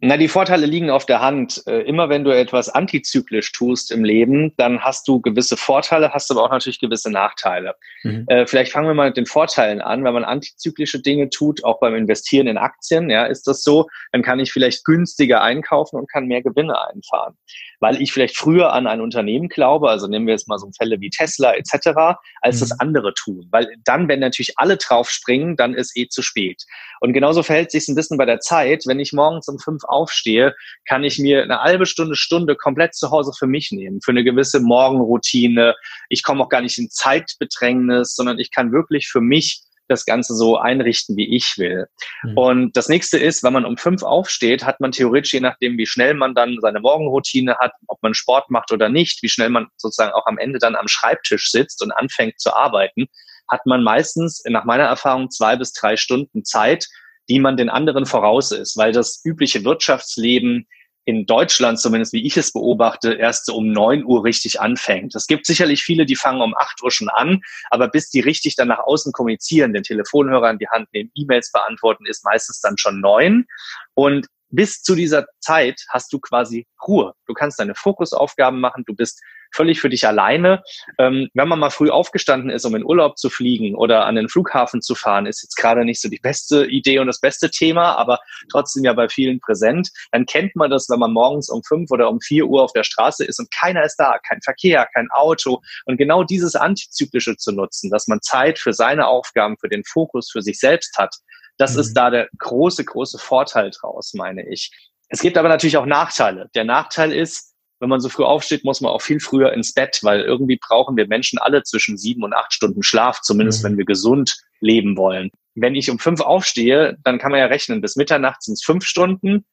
Na, 0.06 0.18
die 0.18 0.28
Vorteile 0.28 0.66
liegen 0.66 0.90
auf 0.90 1.06
der 1.06 1.22
Hand. 1.22 1.62
Äh, 1.66 1.80
immer 1.84 2.10
wenn 2.10 2.24
du 2.24 2.30
etwas 2.30 2.68
antizyklisch 2.68 3.52
tust 3.52 3.90
im 3.90 4.04
Leben, 4.04 4.52
dann 4.58 4.80
hast 4.80 5.08
du 5.08 5.18
gewisse 5.18 5.56
Vorteile, 5.56 6.10
hast 6.10 6.30
aber 6.30 6.42
auch 6.42 6.50
natürlich 6.50 6.78
gewisse 6.78 7.10
Nachteile. 7.10 7.74
Mhm. 8.02 8.26
Äh, 8.28 8.46
vielleicht 8.46 8.70
fangen 8.70 8.86
wir 8.86 8.92
mal 8.92 9.08
mit 9.08 9.16
den 9.16 9.24
Vorteilen 9.24 9.80
an. 9.80 10.04
Wenn 10.04 10.12
man 10.12 10.24
antizyklische 10.24 11.00
Dinge 11.00 11.30
tut, 11.30 11.64
auch 11.64 11.80
beim 11.80 11.94
Investieren 11.94 12.48
in 12.48 12.58
Aktien, 12.58 13.08
ja, 13.08 13.24
ist 13.24 13.46
das 13.46 13.62
so, 13.62 13.88
dann 14.12 14.20
kann 14.20 14.40
ich 14.40 14.52
vielleicht 14.52 14.84
günstiger 14.84 15.40
einkaufen 15.40 15.96
und 15.98 16.10
kann 16.12 16.26
mehr 16.26 16.42
Gewinne 16.42 16.78
einfahren. 16.86 17.38
Weil 17.80 18.02
ich 18.02 18.12
vielleicht 18.12 18.36
früher 18.36 18.74
an 18.74 18.86
ein 18.86 19.00
Unternehmen 19.00 19.48
glaube, 19.48 19.88
also 19.88 20.06
nehmen 20.06 20.26
wir 20.26 20.34
jetzt 20.34 20.48
mal 20.48 20.58
so 20.58 20.68
Fälle 20.76 21.00
wie 21.00 21.08
Tesla 21.08 21.54
etc., 21.54 22.18
als 22.42 22.56
mhm. 22.56 22.60
das 22.60 22.78
andere 22.78 23.14
tun. 23.14 23.48
Weil 23.52 23.74
dann, 23.84 24.06
wenn 24.08 24.20
natürlich 24.20 24.58
alle 24.58 24.76
drauf 24.76 25.08
springen, 25.08 25.56
dann 25.56 25.72
ist 25.72 25.96
eh 25.96 26.08
zu 26.08 26.20
spät. 26.20 26.62
Und 27.00 27.14
genauso 27.14 27.42
verhält 27.42 27.70
sich 27.70 27.88
ein 27.88 27.94
bisschen 27.94 28.18
bei 28.18 28.26
der 28.26 28.40
Zeit. 28.40 28.84
Wenn 28.86 29.00
ich 29.00 29.14
morgens 29.14 29.48
um 29.48 29.58
fünf 29.58 29.82
aufstehe, 29.94 30.54
kann 30.86 31.04
ich 31.04 31.18
mir 31.18 31.42
eine 31.42 31.60
halbe 31.60 31.86
Stunde, 31.86 32.16
Stunde 32.16 32.56
komplett 32.56 32.94
zu 32.94 33.10
Hause 33.10 33.32
für 33.38 33.46
mich 33.46 33.72
nehmen, 33.72 34.00
für 34.02 34.10
eine 34.10 34.24
gewisse 34.24 34.60
Morgenroutine. 34.60 35.74
Ich 36.08 36.22
komme 36.22 36.44
auch 36.44 36.48
gar 36.48 36.60
nicht 36.60 36.78
in 36.78 36.90
Zeitbedrängnis, 36.90 38.14
sondern 38.14 38.38
ich 38.38 38.50
kann 38.50 38.72
wirklich 38.72 39.08
für 39.08 39.20
mich 39.20 39.62
das 39.88 40.04
Ganze 40.04 40.34
so 40.34 40.56
einrichten, 40.56 41.16
wie 41.16 41.36
ich 41.36 41.58
will. 41.58 41.86
Mhm. 42.22 42.38
Und 42.38 42.76
das 42.76 42.88
nächste 42.88 43.18
ist, 43.18 43.42
wenn 43.42 43.52
man 43.52 43.64
um 43.64 43.76
fünf 43.76 44.02
aufsteht, 44.02 44.64
hat 44.64 44.80
man 44.80 44.92
theoretisch, 44.92 45.34
je 45.34 45.40
nachdem, 45.40 45.76
wie 45.78 45.86
schnell 45.86 46.14
man 46.14 46.34
dann 46.34 46.58
seine 46.60 46.80
Morgenroutine 46.80 47.56
hat, 47.58 47.72
ob 47.86 48.02
man 48.02 48.14
Sport 48.14 48.50
macht 48.50 48.72
oder 48.72 48.88
nicht, 48.88 49.22
wie 49.22 49.28
schnell 49.28 49.50
man 49.50 49.68
sozusagen 49.76 50.12
auch 50.12 50.26
am 50.26 50.38
Ende 50.38 50.58
dann 50.58 50.76
am 50.76 50.88
Schreibtisch 50.88 51.50
sitzt 51.50 51.82
und 51.82 51.92
anfängt 51.92 52.40
zu 52.40 52.54
arbeiten, 52.54 53.06
hat 53.48 53.66
man 53.66 53.82
meistens 53.82 54.42
nach 54.46 54.64
meiner 54.64 54.84
Erfahrung 54.84 55.30
zwei 55.30 55.56
bis 55.56 55.72
drei 55.72 55.96
Stunden 55.96 56.44
Zeit, 56.44 56.88
die 57.28 57.38
man 57.38 57.56
den 57.56 57.70
anderen 57.70 58.06
voraus 58.06 58.52
ist, 58.52 58.76
weil 58.76 58.92
das 58.92 59.20
übliche 59.24 59.64
Wirtschaftsleben 59.64 60.66
in 61.06 61.26
Deutschland, 61.26 61.78
zumindest 61.78 62.12
wie 62.14 62.26
ich 62.26 62.36
es 62.36 62.52
beobachte, 62.52 63.12
erst 63.12 63.46
so 63.46 63.56
um 63.56 63.72
neun 63.72 64.04
Uhr 64.04 64.24
richtig 64.24 64.60
anfängt. 64.60 65.14
Es 65.14 65.26
gibt 65.26 65.44
sicherlich 65.44 65.82
viele, 65.82 66.06
die 66.06 66.16
fangen 66.16 66.40
um 66.40 66.54
acht 66.56 66.82
Uhr 66.82 66.90
schon 66.90 67.10
an, 67.10 67.42
aber 67.70 67.88
bis 67.88 68.10
die 68.10 68.20
richtig 68.20 68.56
dann 68.56 68.68
nach 68.68 68.78
außen 68.78 69.12
kommunizieren, 69.12 69.74
den 69.74 69.82
Telefonhörer 69.82 70.50
in 70.50 70.58
die 70.58 70.68
Hand 70.68 70.88
nehmen, 70.92 71.10
E-Mails 71.14 71.52
beantworten, 71.52 72.06
ist 72.06 72.24
meistens 72.24 72.60
dann 72.60 72.78
schon 72.78 73.00
neun. 73.00 73.46
Und 73.92 74.26
bis 74.54 74.82
zu 74.82 74.94
dieser 74.94 75.26
Zeit 75.40 75.80
hast 75.88 76.12
du 76.12 76.18
quasi 76.20 76.66
Ruhe. 76.86 77.14
Du 77.26 77.34
kannst 77.34 77.58
deine 77.58 77.74
Fokusaufgaben 77.74 78.60
machen, 78.60 78.84
du 78.86 78.94
bist 78.94 79.20
völlig 79.54 79.80
für 79.80 79.88
dich 79.88 80.06
alleine. 80.06 80.62
Ähm, 80.98 81.28
wenn 81.34 81.48
man 81.48 81.58
mal 81.58 81.70
früh 81.70 81.90
aufgestanden 81.90 82.50
ist, 82.50 82.64
um 82.64 82.74
in 82.74 82.84
Urlaub 82.84 83.18
zu 83.18 83.30
fliegen 83.30 83.74
oder 83.74 84.04
an 84.04 84.16
den 84.16 84.28
Flughafen 84.28 84.82
zu 84.82 84.94
fahren, 84.94 85.26
ist 85.26 85.42
jetzt 85.42 85.56
gerade 85.56 85.84
nicht 85.84 86.00
so 86.00 86.08
die 86.08 86.18
beste 86.18 86.66
Idee 86.66 86.98
und 86.98 87.06
das 87.06 87.20
beste 87.20 87.50
Thema, 87.50 87.94
aber 87.96 88.18
trotzdem 88.50 88.84
ja 88.84 88.92
bei 88.92 89.08
vielen 89.08 89.40
präsent. 89.40 89.90
Dann 90.12 90.26
kennt 90.26 90.56
man 90.56 90.70
das, 90.70 90.88
wenn 90.88 90.98
man 90.98 91.12
morgens 91.12 91.48
um 91.48 91.62
fünf 91.62 91.90
oder 91.90 92.10
um 92.10 92.20
vier 92.20 92.46
Uhr 92.46 92.62
auf 92.62 92.72
der 92.72 92.84
Straße 92.84 93.24
ist 93.24 93.38
und 93.38 93.50
keiner 93.50 93.84
ist 93.84 93.96
da, 93.96 94.18
kein 94.26 94.40
Verkehr, 94.42 94.88
kein 94.92 95.08
Auto. 95.10 95.60
Und 95.84 95.96
genau 95.96 96.24
dieses 96.24 96.56
Antizyklische 96.56 97.36
zu 97.36 97.52
nutzen, 97.52 97.90
dass 97.90 98.08
man 98.08 98.20
Zeit 98.22 98.58
für 98.58 98.72
seine 98.72 99.06
Aufgaben, 99.06 99.56
für 99.58 99.68
den 99.68 99.84
Fokus, 99.84 100.30
für 100.30 100.42
sich 100.42 100.58
selbst 100.58 100.96
hat, 100.98 101.14
das 101.56 101.74
mhm. 101.74 101.80
ist 101.80 101.94
da 101.94 102.10
der 102.10 102.28
große, 102.38 102.84
große 102.84 103.18
Vorteil 103.18 103.70
draus, 103.70 104.14
meine 104.14 104.48
ich. 104.48 104.70
Es 105.08 105.20
gibt 105.20 105.38
aber 105.38 105.48
natürlich 105.48 105.76
auch 105.76 105.86
Nachteile. 105.86 106.48
Der 106.54 106.64
Nachteil 106.64 107.12
ist, 107.12 107.54
wenn 107.80 107.88
man 107.88 108.00
so 108.00 108.08
früh 108.08 108.24
aufsteht, 108.24 108.64
muss 108.64 108.80
man 108.80 108.92
auch 108.92 109.02
viel 109.02 109.20
früher 109.20 109.52
ins 109.52 109.74
Bett, 109.74 110.00
weil 110.02 110.20
irgendwie 110.20 110.56
brauchen 110.56 110.96
wir 110.96 111.06
Menschen 111.06 111.38
alle 111.38 111.62
zwischen 111.62 111.98
sieben 111.98 112.22
und 112.22 112.32
acht 112.32 112.52
Stunden 112.52 112.82
Schlaf, 112.82 113.20
zumindest 113.20 113.62
mhm. 113.62 113.68
wenn 113.68 113.78
wir 113.78 113.84
gesund 113.84 114.36
leben 114.60 114.96
wollen. 114.96 115.30
Wenn 115.54 115.74
ich 115.74 115.90
um 115.90 115.98
fünf 115.98 116.20
aufstehe, 116.20 116.96
dann 117.04 117.18
kann 117.18 117.30
man 117.30 117.40
ja 117.40 117.46
rechnen, 117.46 117.80
bis 117.80 117.96
Mitternacht 117.96 118.42
sind 118.42 118.54
es 118.54 118.64
fünf 118.64 118.84
Stunden, 118.84 119.44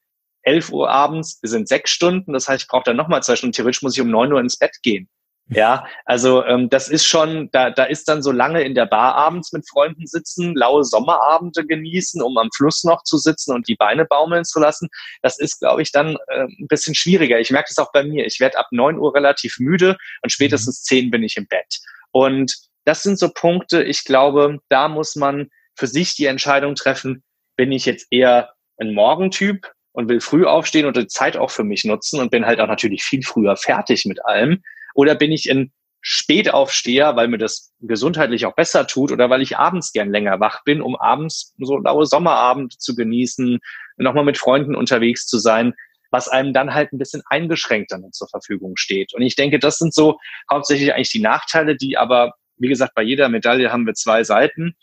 elf 0.43 0.71
Uhr 0.71 0.89
abends 0.89 1.39
sind 1.41 1.67
sechs 1.67 1.91
Stunden, 1.91 2.33
das 2.33 2.47
heißt, 2.47 2.63
ich 2.63 2.67
brauche 2.67 2.85
dann 2.85 2.97
nochmal 2.97 3.21
zwei 3.21 3.35
Stunden. 3.35 3.53
Theoretisch 3.53 3.83
muss 3.83 3.95
ich 3.95 4.01
um 4.01 4.09
neun 4.09 4.33
Uhr 4.33 4.39
ins 4.39 4.57
Bett 4.57 4.77
gehen. 4.81 5.09
Ja, 5.53 5.85
also 6.05 6.45
ähm, 6.45 6.69
das 6.69 6.87
ist 6.87 7.05
schon, 7.05 7.49
da, 7.51 7.71
da 7.71 7.83
ist 7.83 8.07
dann 8.07 8.23
so 8.23 8.31
lange 8.31 8.61
in 8.63 8.73
der 8.73 8.85
Bar 8.85 9.15
abends 9.15 9.51
mit 9.51 9.67
Freunden 9.69 10.07
sitzen, 10.07 10.55
laue 10.55 10.85
Sommerabende 10.85 11.65
genießen, 11.65 12.21
um 12.21 12.37
am 12.37 12.49
Fluss 12.55 12.85
noch 12.85 13.03
zu 13.03 13.17
sitzen 13.17 13.53
und 13.53 13.67
die 13.67 13.75
Beine 13.75 14.05
baumeln 14.05 14.45
zu 14.45 14.61
lassen. 14.61 14.87
Das 15.21 15.37
ist, 15.39 15.59
glaube 15.59 15.81
ich, 15.81 15.91
dann 15.91 16.15
äh, 16.27 16.43
ein 16.43 16.67
bisschen 16.69 16.95
schwieriger. 16.95 17.37
Ich 17.37 17.51
merke 17.51 17.67
das 17.67 17.85
auch 17.85 17.91
bei 17.91 18.01
mir. 18.01 18.25
Ich 18.25 18.39
werde 18.39 18.57
ab 18.57 18.67
neun 18.71 18.97
Uhr 18.97 19.13
relativ 19.13 19.57
müde 19.59 19.97
und 20.21 20.31
spätestens 20.31 20.79
mhm. 20.79 20.85
zehn 20.85 21.11
bin 21.11 21.21
ich 21.21 21.35
im 21.35 21.47
Bett. 21.47 21.79
Und 22.11 22.55
das 22.85 23.03
sind 23.03 23.19
so 23.19 23.29
Punkte, 23.29 23.83
ich 23.83 24.05
glaube, 24.05 24.59
da 24.69 24.87
muss 24.87 25.17
man 25.17 25.49
für 25.75 25.87
sich 25.87 26.15
die 26.15 26.27
Entscheidung 26.27 26.75
treffen, 26.75 27.23
bin 27.57 27.73
ich 27.73 27.85
jetzt 27.85 28.07
eher 28.09 28.53
ein 28.77 28.93
Morgentyp 28.93 29.69
und 29.91 30.07
will 30.07 30.21
früh 30.21 30.45
aufstehen 30.45 30.85
und 30.85 30.95
die 30.95 31.07
Zeit 31.07 31.35
auch 31.35 31.51
für 31.51 31.65
mich 31.65 31.83
nutzen 31.83 32.21
und 32.21 32.31
bin 32.31 32.45
halt 32.45 32.61
auch 32.61 32.67
natürlich 32.67 33.03
viel 33.03 33.21
früher 33.23 33.57
fertig 33.57 34.05
mit 34.05 34.25
allem 34.25 34.63
oder 34.93 35.15
bin 35.15 35.31
ich 35.31 35.49
ein 35.49 35.71
Spätaufsteher, 36.01 37.15
weil 37.15 37.27
mir 37.27 37.37
das 37.37 37.73
gesundheitlich 37.79 38.45
auch 38.45 38.55
besser 38.55 38.87
tut 38.87 39.11
oder 39.11 39.29
weil 39.29 39.41
ich 39.41 39.57
abends 39.57 39.93
gern 39.93 40.11
länger 40.11 40.39
wach 40.39 40.63
bin, 40.63 40.81
um 40.81 40.95
abends 40.95 41.53
so 41.59 41.77
laue 41.77 42.07
Sommerabend 42.07 42.81
zu 42.81 42.95
genießen, 42.95 43.59
nochmal 43.97 44.25
mit 44.25 44.37
Freunden 44.37 44.75
unterwegs 44.75 45.27
zu 45.27 45.37
sein, 45.37 45.73
was 46.09 46.27
einem 46.27 46.53
dann 46.53 46.73
halt 46.73 46.91
ein 46.91 46.97
bisschen 46.97 47.21
eingeschränkt 47.29 47.91
dann 47.91 48.11
zur 48.11 48.27
Verfügung 48.27 48.77
steht. 48.77 49.13
Und 49.13 49.21
ich 49.21 49.35
denke, 49.35 49.59
das 49.59 49.77
sind 49.77 49.93
so 49.93 50.19
hauptsächlich 50.51 50.93
eigentlich 50.93 51.11
die 51.11 51.21
Nachteile, 51.21 51.77
die 51.77 51.97
aber, 51.97 52.33
wie 52.57 52.67
gesagt, 52.67 52.95
bei 52.95 53.03
jeder 53.03 53.29
Medaille 53.29 53.71
haben 53.71 53.85
wir 53.85 53.93
zwei 53.93 54.23
Seiten, 54.23 54.75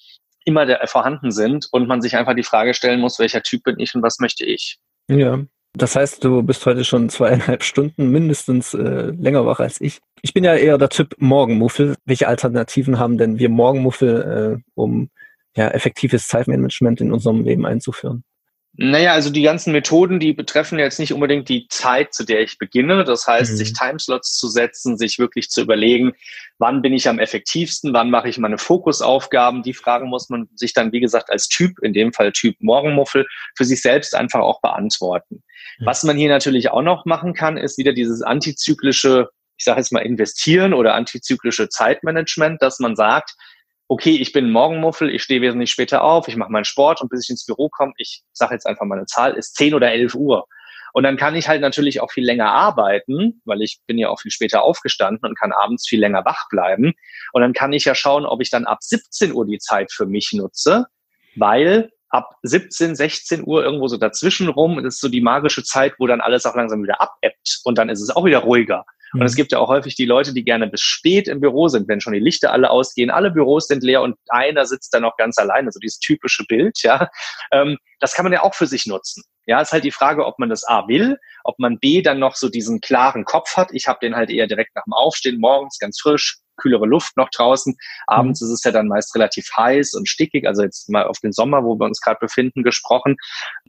immer 0.44 0.66
der, 0.66 0.86
vorhanden 0.86 1.32
sind 1.32 1.66
und 1.72 1.88
man 1.88 2.00
sich 2.00 2.16
einfach 2.16 2.34
die 2.34 2.44
Frage 2.44 2.74
stellen 2.74 3.00
muss, 3.00 3.18
welcher 3.18 3.42
Typ 3.42 3.64
bin 3.64 3.78
ich 3.78 3.94
und 3.94 4.02
was 4.02 4.20
möchte 4.20 4.46
ich. 4.46 4.78
Ja, 5.10 5.40
das 5.82 5.96
heißt, 5.96 6.24
du 6.24 6.42
bist 6.42 6.66
heute 6.66 6.84
schon 6.84 7.08
zweieinhalb 7.08 7.62
Stunden 7.62 8.10
mindestens 8.10 8.74
äh, 8.74 9.12
länger 9.18 9.46
wach 9.46 9.60
als 9.60 9.80
ich. 9.80 10.00
Ich 10.22 10.34
bin 10.34 10.44
ja 10.44 10.54
eher 10.54 10.78
der 10.78 10.88
Typ 10.88 11.14
Morgenmuffel. 11.18 11.96
Welche 12.04 12.28
Alternativen 12.28 12.98
haben 12.98 13.18
denn 13.18 13.38
wir 13.38 13.48
Morgenmuffel, 13.48 14.58
äh, 14.58 14.70
um 14.74 15.10
ja, 15.56 15.68
effektives 15.68 16.26
Zeitmanagement 16.28 17.00
in 17.00 17.12
unserem 17.12 17.42
Leben 17.44 17.66
einzuführen? 17.66 18.24
Naja, 18.80 19.12
also 19.12 19.30
die 19.30 19.42
ganzen 19.42 19.72
Methoden, 19.72 20.20
die 20.20 20.32
betreffen 20.32 20.78
jetzt 20.78 21.00
nicht 21.00 21.12
unbedingt 21.12 21.48
die 21.48 21.66
Zeit, 21.68 22.14
zu 22.14 22.22
der 22.22 22.42
ich 22.42 22.58
beginne. 22.58 23.02
Das 23.02 23.26
heißt, 23.26 23.50
mhm. 23.50 23.56
sich 23.56 23.72
Timeslots 23.72 24.38
zu 24.38 24.46
setzen, 24.46 24.96
sich 24.96 25.18
wirklich 25.18 25.50
zu 25.50 25.62
überlegen, 25.62 26.12
wann 26.58 26.80
bin 26.80 26.92
ich 26.92 27.08
am 27.08 27.18
effektivsten, 27.18 27.92
wann 27.92 28.08
mache 28.08 28.28
ich 28.28 28.38
meine 28.38 28.56
Fokusaufgaben. 28.56 29.64
Die 29.64 29.74
Fragen 29.74 30.08
muss 30.08 30.28
man 30.28 30.48
sich 30.54 30.74
dann, 30.74 30.92
wie 30.92 31.00
gesagt, 31.00 31.28
als 31.28 31.48
Typ, 31.48 31.80
in 31.82 31.92
dem 31.92 32.12
Fall 32.12 32.30
Typ 32.30 32.54
Morgenmuffel, 32.60 33.26
für 33.56 33.64
sich 33.64 33.82
selbst 33.82 34.14
einfach 34.14 34.40
auch 34.40 34.60
beantworten. 34.60 35.42
Mhm. 35.80 35.86
Was 35.86 36.04
man 36.04 36.16
hier 36.16 36.28
natürlich 36.28 36.70
auch 36.70 36.82
noch 36.82 37.04
machen 37.04 37.34
kann, 37.34 37.56
ist 37.56 37.78
wieder 37.78 37.92
dieses 37.92 38.22
antizyklische, 38.22 39.28
ich 39.56 39.64
sage 39.64 39.80
jetzt 39.80 39.90
mal 39.90 40.06
investieren 40.06 40.72
oder 40.72 40.94
antizyklische 40.94 41.68
Zeitmanagement, 41.68 42.62
dass 42.62 42.78
man 42.78 42.94
sagt, 42.94 43.34
okay, 43.88 44.16
ich 44.16 44.32
bin 44.32 44.46
ein 44.46 44.52
Morgenmuffel, 44.52 45.12
ich 45.12 45.22
stehe 45.22 45.40
wesentlich 45.40 45.70
später 45.70 46.04
auf, 46.04 46.28
ich 46.28 46.36
mache 46.36 46.52
meinen 46.52 46.64
Sport 46.64 47.00
und 47.00 47.08
bis 47.08 47.24
ich 47.24 47.30
ins 47.30 47.46
Büro 47.46 47.68
komme, 47.70 47.94
ich 47.96 48.22
sage 48.32 48.54
jetzt 48.54 48.66
einfach 48.66 48.84
mal 48.84 48.98
eine 48.98 49.06
Zahl, 49.06 49.32
ist 49.34 49.56
10 49.56 49.74
oder 49.74 49.90
11 49.90 50.14
Uhr. 50.14 50.46
Und 50.92 51.02
dann 51.02 51.16
kann 51.16 51.34
ich 51.34 51.48
halt 51.48 51.60
natürlich 51.60 52.00
auch 52.00 52.10
viel 52.10 52.24
länger 52.24 52.50
arbeiten, 52.50 53.40
weil 53.44 53.62
ich 53.62 53.80
bin 53.86 53.98
ja 53.98 54.08
auch 54.08 54.20
viel 54.20 54.30
später 54.30 54.62
aufgestanden 54.62 55.28
und 55.28 55.38
kann 55.38 55.52
abends 55.52 55.86
viel 55.86 56.00
länger 56.00 56.24
wach 56.24 56.48
bleiben. 56.50 56.94
Und 57.32 57.42
dann 57.42 57.52
kann 57.52 57.72
ich 57.72 57.84
ja 57.84 57.94
schauen, 57.94 58.26
ob 58.26 58.40
ich 58.40 58.50
dann 58.50 58.64
ab 58.64 58.78
17 58.82 59.32
Uhr 59.32 59.46
die 59.46 59.58
Zeit 59.58 59.92
für 59.92 60.06
mich 60.06 60.32
nutze, 60.32 60.86
weil 61.36 61.90
ab 62.10 62.34
17, 62.42 62.96
16 62.96 63.46
Uhr 63.46 63.62
irgendwo 63.64 63.88
so 63.88 63.96
dazwischen 63.96 64.48
rum, 64.48 64.84
ist 64.84 65.00
so 65.00 65.08
die 65.08 65.20
magische 65.20 65.62
Zeit, 65.62 65.94
wo 65.98 66.06
dann 66.06 66.20
alles 66.20 66.46
auch 66.46 66.56
langsam 66.56 66.82
wieder 66.82 67.00
abebbt 67.00 67.60
und 67.64 67.78
dann 67.78 67.88
ist 67.88 68.00
es 68.00 68.10
auch 68.10 68.24
wieder 68.24 68.38
ruhiger. 68.38 68.84
Und 69.12 69.22
es 69.22 69.32
mhm. 69.32 69.36
gibt 69.36 69.52
ja 69.52 69.58
auch 69.58 69.68
häufig 69.68 69.94
die 69.94 70.06
Leute, 70.06 70.32
die 70.32 70.44
gerne 70.44 70.66
bis 70.66 70.80
spät 70.80 71.28
im 71.28 71.40
Büro 71.40 71.68
sind, 71.68 71.88
wenn 71.88 72.00
schon 72.00 72.12
die 72.12 72.18
Lichter 72.18 72.52
alle 72.52 72.70
ausgehen, 72.70 73.10
alle 73.10 73.30
Büros 73.30 73.66
sind 73.66 73.82
leer 73.82 74.02
und 74.02 74.16
einer 74.28 74.66
sitzt 74.66 74.92
dann 74.92 75.02
noch 75.02 75.16
ganz 75.16 75.38
alleine, 75.38 75.72
so 75.72 75.78
dieses 75.80 75.98
typische 75.98 76.44
Bild, 76.44 76.82
ja. 76.82 77.08
Ähm, 77.52 77.78
das 78.00 78.14
kann 78.14 78.24
man 78.24 78.32
ja 78.32 78.42
auch 78.42 78.54
für 78.54 78.66
sich 78.66 78.86
nutzen. 78.86 79.24
Ja, 79.46 79.60
ist 79.60 79.72
halt 79.72 79.84
die 79.84 79.90
Frage, 79.90 80.26
ob 80.26 80.38
man 80.38 80.50
das 80.50 80.64
A 80.64 80.86
will, 80.88 81.18
ob 81.44 81.58
man 81.58 81.78
B 81.78 82.02
dann 82.02 82.18
noch 82.18 82.36
so 82.36 82.50
diesen 82.50 82.80
klaren 82.80 83.24
Kopf 83.24 83.56
hat. 83.56 83.70
Ich 83.72 83.88
habe 83.88 83.98
den 84.02 84.14
halt 84.14 84.30
eher 84.30 84.46
direkt 84.46 84.74
nach 84.76 84.84
dem 84.84 84.92
Aufstehen 84.92 85.40
morgens 85.40 85.78
ganz 85.78 85.98
frisch, 86.00 86.38
kühlere 86.58 86.86
Luft 86.86 87.16
noch 87.16 87.30
draußen. 87.30 87.74
Abends 88.06 88.40
mhm. 88.40 88.48
ist 88.48 88.52
es 88.52 88.64
ja 88.64 88.72
dann 88.72 88.88
meist 88.88 89.14
relativ 89.14 89.48
heiß 89.56 89.94
und 89.94 90.08
stickig, 90.08 90.46
also 90.46 90.62
jetzt 90.62 90.90
mal 90.90 91.06
auf 91.06 91.18
den 91.20 91.32
Sommer, 91.32 91.64
wo 91.64 91.76
wir 91.76 91.86
uns 91.86 92.00
gerade 92.00 92.18
befinden, 92.20 92.62
gesprochen. 92.62 93.16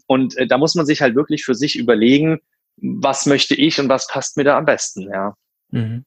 Und 0.08 0.36
äh, 0.38 0.48
da 0.48 0.58
muss 0.58 0.76
man 0.76 0.86
sich 0.86 1.02
halt 1.02 1.16
wirklich 1.16 1.46
für 1.46 1.56
sich 1.56 1.78
überlegen, 1.78 2.40
was 2.82 3.26
möchte 3.26 3.56
ich 3.56 3.80
und 3.80 3.90
was 3.90 4.08
passt 4.08 4.38
mir 4.38 4.44
da 4.44 4.58
am 4.58 4.66
besten, 4.66 5.10
ja. 5.12 5.34
Mhm. 5.72 6.06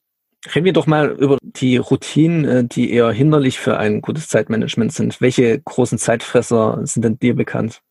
Reden 0.53 0.65
wir 0.65 0.73
doch 0.73 0.87
mal 0.87 1.11
über 1.11 1.37
die 1.41 1.77
Routinen, 1.77 2.45
äh, 2.45 2.63
die 2.65 2.91
eher 2.91 3.11
hinderlich 3.11 3.59
für 3.59 3.77
ein 3.77 4.01
gutes 4.01 4.27
Zeitmanagement 4.27 4.91
sind. 4.91 5.21
Welche 5.21 5.61
großen 5.61 5.97
Zeitfresser 5.97 6.79
sind 6.83 7.05
denn 7.05 7.17
dir 7.17 7.35
bekannt? 7.35 7.81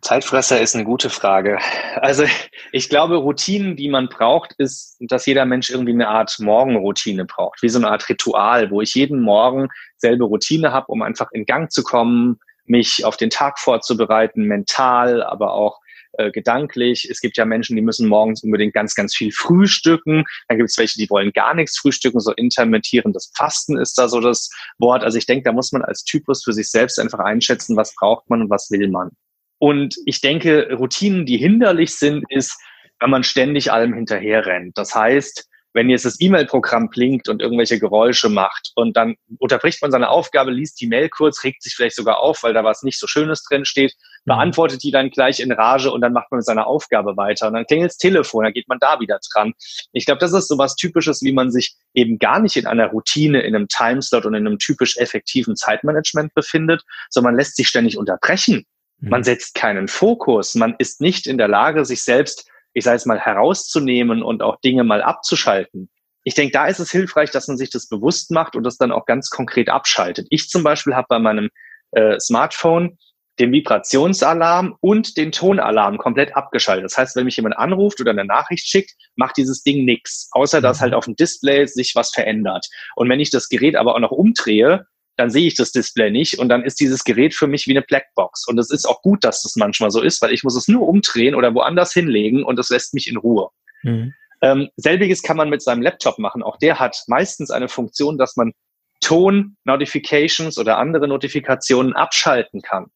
Zeitfresser 0.00 0.60
ist 0.60 0.74
eine 0.74 0.84
gute 0.84 1.10
Frage. 1.10 1.58
Also 1.96 2.24
ich 2.72 2.88
glaube, 2.88 3.16
Routinen, 3.16 3.76
die 3.76 3.88
man 3.88 4.08
braucht, 4.08 4.54
ist, 4.58 4.96
dass 5.00 5.26
jeder 5.26 5.44
Mensch 5.44 5.70
irgendwie 5.70 5.92
eine 5.92 6.08
Art 6.08 6.36
Morgenroutine 6.38 7.26
braucht, 7.26 7.62
wie 7.62 7.68
so 7.68 7.78
eine 7.78 7.90
Art 7.90 8.08
Ritual, 8.08 8.70
wo 8.70 8.80
ich 8.80 8.94
jeden 8.94 9.20
Morgen 9.20 9.68
selbe 9.98 10.24
Routine 10.24 10.72
habe, 10.72 10.86
um 10.88 11.02
einfach 11.02 11.28
in 11.32 11.44
Gang 11.44 11.70
zu 11.70 11.82
kommen, 11.82 12.38
mich 12.64 13.04
auf 13.04 13.16
den 13.16 13.30
Tag 13.30 13.58
vorzubereiten, 13.58 14.44
mental, 14.44 15.22
aber 15.22 15.52
auch 15.52 15.80
äh, 16.18 16.30
gedanklich. 16.30 17.08
Es 17.10 17.20
gibt 17.20 17.36
ja 17.36 17.44
Menschen, 17.44 17.76
die 17.76 17.82
müssen 17.82 18.08
morgens 18.08 18.42
unbedingt 18.42 18.74
ganz, 18.74 18.94
ganz 18.94 19.14
viel 19.14 19.32
frühstücken. 19.32 20.24
Dann 20.48 20.58
gibt 20.58 20.70
es 20.70 20.78
welche, 20.78 20.98
die 20.98 21.10
wollen 21.10 21.32
gar 21.32 21.54
nichts 21.54 21.78
frühstücken. 21.78 22.20
So 22.20 22.32
intermittierendes 22.32 23.32
Fasten 23.36 23.78
ist 23.78 23.98
da 23.98 24.08
so 24.08 24.20
das 24.20 24.50
Wort. 24.78 25.02
Also 25.02 25.18
ich 25.18 25.26
denke, 25.26 25.44
da 25.44 25.52
muss 25.52 25.72
man 25.72 25.82
als 25.82 26.04
Typus 26.04 26.44
für 26.44 26.52
sich 26.52 26.70
selbst 26.70 26.98
einfach 26.98 27.20
einschätzen, 27.20 27.76
was 27.76 27.94
braucht 27.94 28.28
man 28.30 28.42
und 28.42 28.50
was 28.50 28.70
will 28.70 28.88
man. 28.88 29.10
Und 29.58 29.96
ich 30.04 30.20
denke, 30.20 30.72
Routinen, 30.74 31.26
die 31.26 31.36
hinderlich 31.36 31.94
sind, 31.94 32.24
ist, 32.28 32.60
wenn 33.00 33.10
man 33.10 33.24
ständig 33.24 33.72
allem 33.72 33.94
hinterher 33.94 34.46
rennt. 34.46 34.76
Das 34.76 34.94
heißt, 34.94 35.48
wenn 35.74 35.90
jetzt 35.90 36.04
das 36.04 36.20
E-Mail-Programm 36.20 36.88
blinkt 36.88 37.28
und 37.28 37.42
irgendwelche 37.42 37.80
Geräusche 37.80 38.28
macht 38.28 38.70
und 38.76 38.96
dann 38.96 39.16
unterbricht 39.38 39.82
man 39.82 39.90
seine 39.90 40.08
Aufgabe, 40.08 40.52
liest 40.52 40.80
die 40.80 40.86
Mail 40.86 41.08
kurz, 41.08 41.42
regt 41.42 41.62
sich 41.62 41.74
vielleicht 41.74 41.96
sogar 41.96 42.20
auf, 42.20 42.44
weil 42.44 42.54
da 42.54 42.62
was 42.62 42.84
nicht 42.84 42.98
so 42.98 43.08
Schönes 43.08 43.42
drin 43.42 43.64
steht, 43.64 43.92
mhm. 44.24 44.30
beantwortet 44.30 44.84
die 44.84 44.92
dann 44.92 45.10
gleich 45.10 45.40
in 45.40 45.50
Rage 45.50 45.90
und 45.90 46.00
dann 46.00 46.12
macht 46.12 46.30
man 46.30 46.38
mit 46.38 46.46
seiner 46.46 46.68
Aufgabe 46.68 47.16
weiter. 47.16 47.48
Und 47.48 47.54
dann 47.54 47.66
klingelt 47.66 47.90
das 47.90 47.98
Telefon, 47.98 48.44
dann 48.44 48.52
geht 48.52 48.68
man 48.68 48.78
da 48.78 49.00
wieder 49.00 49.18
dran. 49.32 49.52
Ich 49.92 50.06
glaube, 50.06 50.20
das 50.20 50.32
ist 50.32 50.46
so 50.46 50.58
was 50.58 50.76
Typisches, 50.76 51.22
wie 51.22 51.32
man 51.32 51.50
sich 51.50 51.74
eben 51.92 52.20
gar 52.20 52.38
nicht 52.38 52.56
in 52.56 52.66
einer 52.66 52.86
Routine, 52.86 53.40
in 53.40 53.56
einem 53.56 53.66
Timeslot 53.66 54.26
und 54.26 54.34
in 54.34 54.46
einem 54.46 54.58
typisch 54.58 54.96
effektiven 54.96 55.56
Zeitmanagement 55.56 56.34
befindet, 56.34 56.82
sondern 57.10 57.32
man 57.32 57.38
lässt 57.38 57.56
sich 57.56 57.66
ständig 57.66 57.98
unterbrechen. 57.98 58.64
Man 59.00 59.20
mhm. 59.20 59.24
setzt 59.24 59.54
keinen 59.54 59.88
Fokus. 59.88 60.54
Man 60.54 60.76
ist 60.78 61.00
nicht 61.00 61.26
in 61.26 61.36
der 61.36 61.48
Lage, 61.48 61.84
sich 61.84 62.04
selbst 62.04 62.48
ich 62.74 62.84
sage 62.84 62.96
es 62.96 63.06
mal, 63.06 63.18
herauszunehmen 63.18 64.22
und 64.22 64.42
auch 64.42 64.60
Dinge 64.60 64.84
mal 64.84 65.02
abzuschalten. 65.02 65.88
Ich 66.24 66.34
denke, 66.34 66.52
da 66.52 66.66
ist 66.66 66.80
es 66.80 66.90
hilfreich, 66.90 67.30
dass 67.30 67.48
man 67.48 67.56
sich 67.56 67.70
das 67.70 67.88
bewusst 67.88 68.30
macht 68.30 68.56
und 68.56 68.64
das 68.64 68.76
dann 68.76 68.92
auch 68.92 69.06
ganz 69.06 69.30
konkret 69.30 69.68
abschaltet. 69.68 70.26
Ich 70.30 70.48
zum 70.48 70.62
Beispiel 70.62 70.94
habe 70.94 71.06
bei 71.08 71.18
meinem 71.18 71.50
äh, 71.92 72.18
Smartphone 72.18 72.98
den 73.38 73.52
Vibrationsalarm 73.52 74.76
und 74.80 75.16
den 75.16 75.32
Tonalarm 75.32 75.98
komplett 75.98 76.36
abgeschaltet. 76.36 76.84
Das 76.84 76.96
heißt, 76.96 77.16
wenn 77.16 77.24
mich 77.24 77.36
jemand 77.36 77.58
anruft 77.58 78.00
oder 78.00 78.12
eine 78.12 78.24
Nachricht 78.24 78.66
schickt, 78.68 78.92
macht 79.16 79.36
dieses 79.36 79.62
Ding 79.62 79.84
nichts, 79.84 80.28
außer 80.32 80.60
dass 80.60 80.78
mhm. 80.78 80.82
halt 80.82 80.94
auf 80.94 81.04
dem 81.06 81.16
Display 81.16 81.66
sich 81.66 81.94
was 81.94 82.12
verändert. 82.12 82.66
Und 82.94 83.08
wenn 83.08 83.20
ich 83.20 83.30
das 83.30 83.48
Gerät 83.48 83.76
aber 83.76 83.94
auch 83.94 84.00
noch 84.00 84.12
umdrehe, 84.12 84.86
dann 85.16 85.30
sehe 85.30 85.46
ich 85.46 85.54
das 85.54 85.72
Display 85.72 86.10
nicht 86.10 86.38
und 86.38 86.48
dann 86.48 86.64
ist 86.64 86.80
dieses 86.80 87.04
Gerät 87.04 87.34
für 87.34 87.46
mich 87.46 87.66
wie 87.66 87.72
eine 87.72 87.82
Blackbox. 87.82 88.46
Und 88.48 88.58
es 88.58 88.70
ist 88.70 88.86
auch 88.86 89.02
gut, 89.02 89.24
dass 89.24 89.42
das 89.42 89.56
manchmal 89.56 89.90
so 89.90 90.02
ist, 90.02 90.20
weil 90.22 90.32
ich 90.32 90.42
muss 90.42 90.56
es 90.56 90.68
nur 90.68 90.88
umdrehen 90.88 91.34
oder 91.34 91.54
woanders 91.54 91.92
hinlegen 91.92 92.44
und 92.44 92.58
das 92.58 92.70
lässt 92.70 92.94
mich 92.94 93.08
in 93.08 93.16
Ruhe. 93.16 93.48
Mhm. 93.82 94.14
Ähm, 94.42 94.68
selbiges 94.76 95.22
kann 95.22 95.36
man 95.36 95.50
mit 95.50 95.62
seinem 95.62 95.82
Laptop 95.82 96.18
machen. 96.18 96.42
Auch 96.42 96.58
der 96.58 96.78
hat 96.78 97.02
meistens 97.06 97.50
eine 97.50 97.68
Funktion, 97.68 98.18
dass 98.18 98.36
man 98.36 98.52
Ton, 99.00 99.56
Notifications 99.64 100.58
oder 100.58 100.78
andere 100.78 101.08
Notifikationen 101.08 101.94
abschalten 101.94 102.62
kann. 102.62 102.86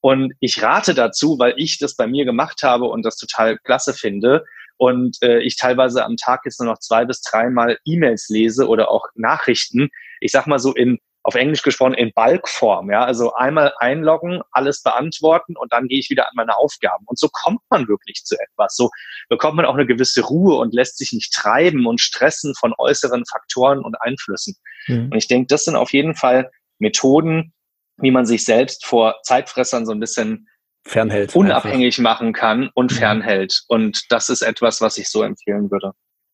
Und 0.00 0.34
ich 0.40 0.62
rate 0.62 0.94
dazu, 0.94 1.38
weil 1.38 1.54
ich 1.56 1.78
das 1.78 1.96
bei 1.96 2.06
mir 2.06 2.24
gemacht 2.24 2.62
habe 2.62 2.84
und 2.86 3.04
das 3.04 3.16
total 3.16 3.58
klasse 3.58 3.92
finde, 3.92 4.44
und 4.78 5.16
äh, 5.22 5.40
ich 5.40 5.56
teilweise 5.56 6.04
am 6.04 6.16
Tag 6.16 6.42
jetzt 6.44 6.60
nur 6.60 6.70
noch 6.70 6.78
zwei 6.78 7.04
bis 7.04 7.22
dreimal 7.22 7.78
E-Mails 7.84 8.28
lese 8.28 8.68
oder 8.68 8.90
auch 8.90 9.06
Nachrichten. 9.14 9.88
Ich 10.20 10.32
sag 10.32 10.46
mal 10.46 10.58
so 10.58 10.74
in 10.74 10.98
auf 11.26 11.34
Englisch 11.34 11.62
gesprochen 11.62 11.94
in 11.94 12.12
Balkform. 12.14 12.88
Ja, 12.88 13.04
also 13.04 13.34
einmal 13.34 13.74
einloggen, 13.78 14.42
alles 14.52 14.84
beantworten 14.84 15.56
und 15.56 15.72
dann 15.72 15.88
gehe 15.88 15.98
ich 15.98 16.08
wieder 16.08 16.28
an 16.28 16.34
meine 16.36 16.56
Aufgaben. 16.56 17.04
Und 17.04 17.18
so 17.18 17.28
kommt 17.32 17.60
man 17.68 17.88
wirklich 17.88 18.22
zu 18.24 18.36
etwas. 18.38 18.76
So 18.76 18.90
bekommt 19.28 19.56
man 19.56 19.64
auch 19.64 19.74
eine 19.74 19.86
gewisse 19.86 20.22
Ruhe 20.22 20.56
und 20.56 20.72
lässt 20.72 20.98
sich 20.98 21.12
nicht 21.12 21.32
treiben 21.32 21.84
und 21.86 22.00
stressen 22.00 22.54
von 22.54 22.74
äußeren 22.78 23.24
Faktoren 23.26 23.80
und 23.80 24.00
Einflüssen. 24.00 24.54
Mhm. 24.86 25.10
Und 25.10 25.16
ich 25.16 25.26
denke, 25.26 25.48
das 25.48 25.64
sind 25.64 25.74
auf 25.74 25.92
jeden 25.92 26.14
Fall 26.14 26.48
Methoden, 26.78 27.52
wie 27.96 28.12
man 28.12 28.24
sich 28.24 28.44
selbst 28.44 28.86
vor 28.86 29.16
Zeitfressern 29.24 29.84
so 29.84 29.90
ein 29.90 29.98
bisschen 29.98 30.48
fernhält, 30.84 31.34
unabhängig 31.34 31.98
einfach. 31.98 32.18
machen 32.18 32.34
kann 32.34 32.70
und 32.74 32.92
mhm. 32.92 32.96
fernhält. 32.96 33.64
Und 33.66 34.04
das 34.10 34.28
ist 34.28 34.42
etwas, 34.42 34.80
was 34.80 34.96
ich 34.96 35.08
so 35.08 35.24
empfehlen 35.24 35.72
würde. 35.72 35.90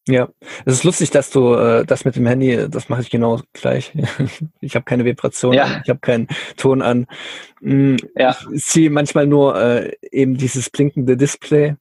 Ja, 0.08 0.28
es 0.64 0.74
ist 0.74 0.84
lustig, 0.84 1.10
dass 1.10 1.30
du 1.30 1.54
äh, 1.54 1.84
das 1.84 2.04
mit 2.04 2.16
dem 2.16 2.26
Handy, 2.26 2.68
das 2.68 2.88
mache 2.88 3.02
ich 3.02 3.10
genau 3.10 3.40
gleich. 3.52 3.92
ich 4.60 4.74
habe 4.74 4.84
keine 4.84 5.04
Vibration, 5.04 5.52
ja. 5.52 5.80
ich 5.84 5.90
habe 5.90 6.00
keinen 6.00 6.26
Ton 6.56 6.82
an. 6.82 7.06
Mm, 7.60 7.96
ja. 8.16 8.36
Ich 8.52 8.64
sehe 8.64 8.90
manchmal 8.90 9.26
nur 9.26 9.60
äh, 9.60 9.92
eben 10.10 10.36
dieses 10.36 10.70
blinkende 10.70 11.16
Display, 11.16 11.76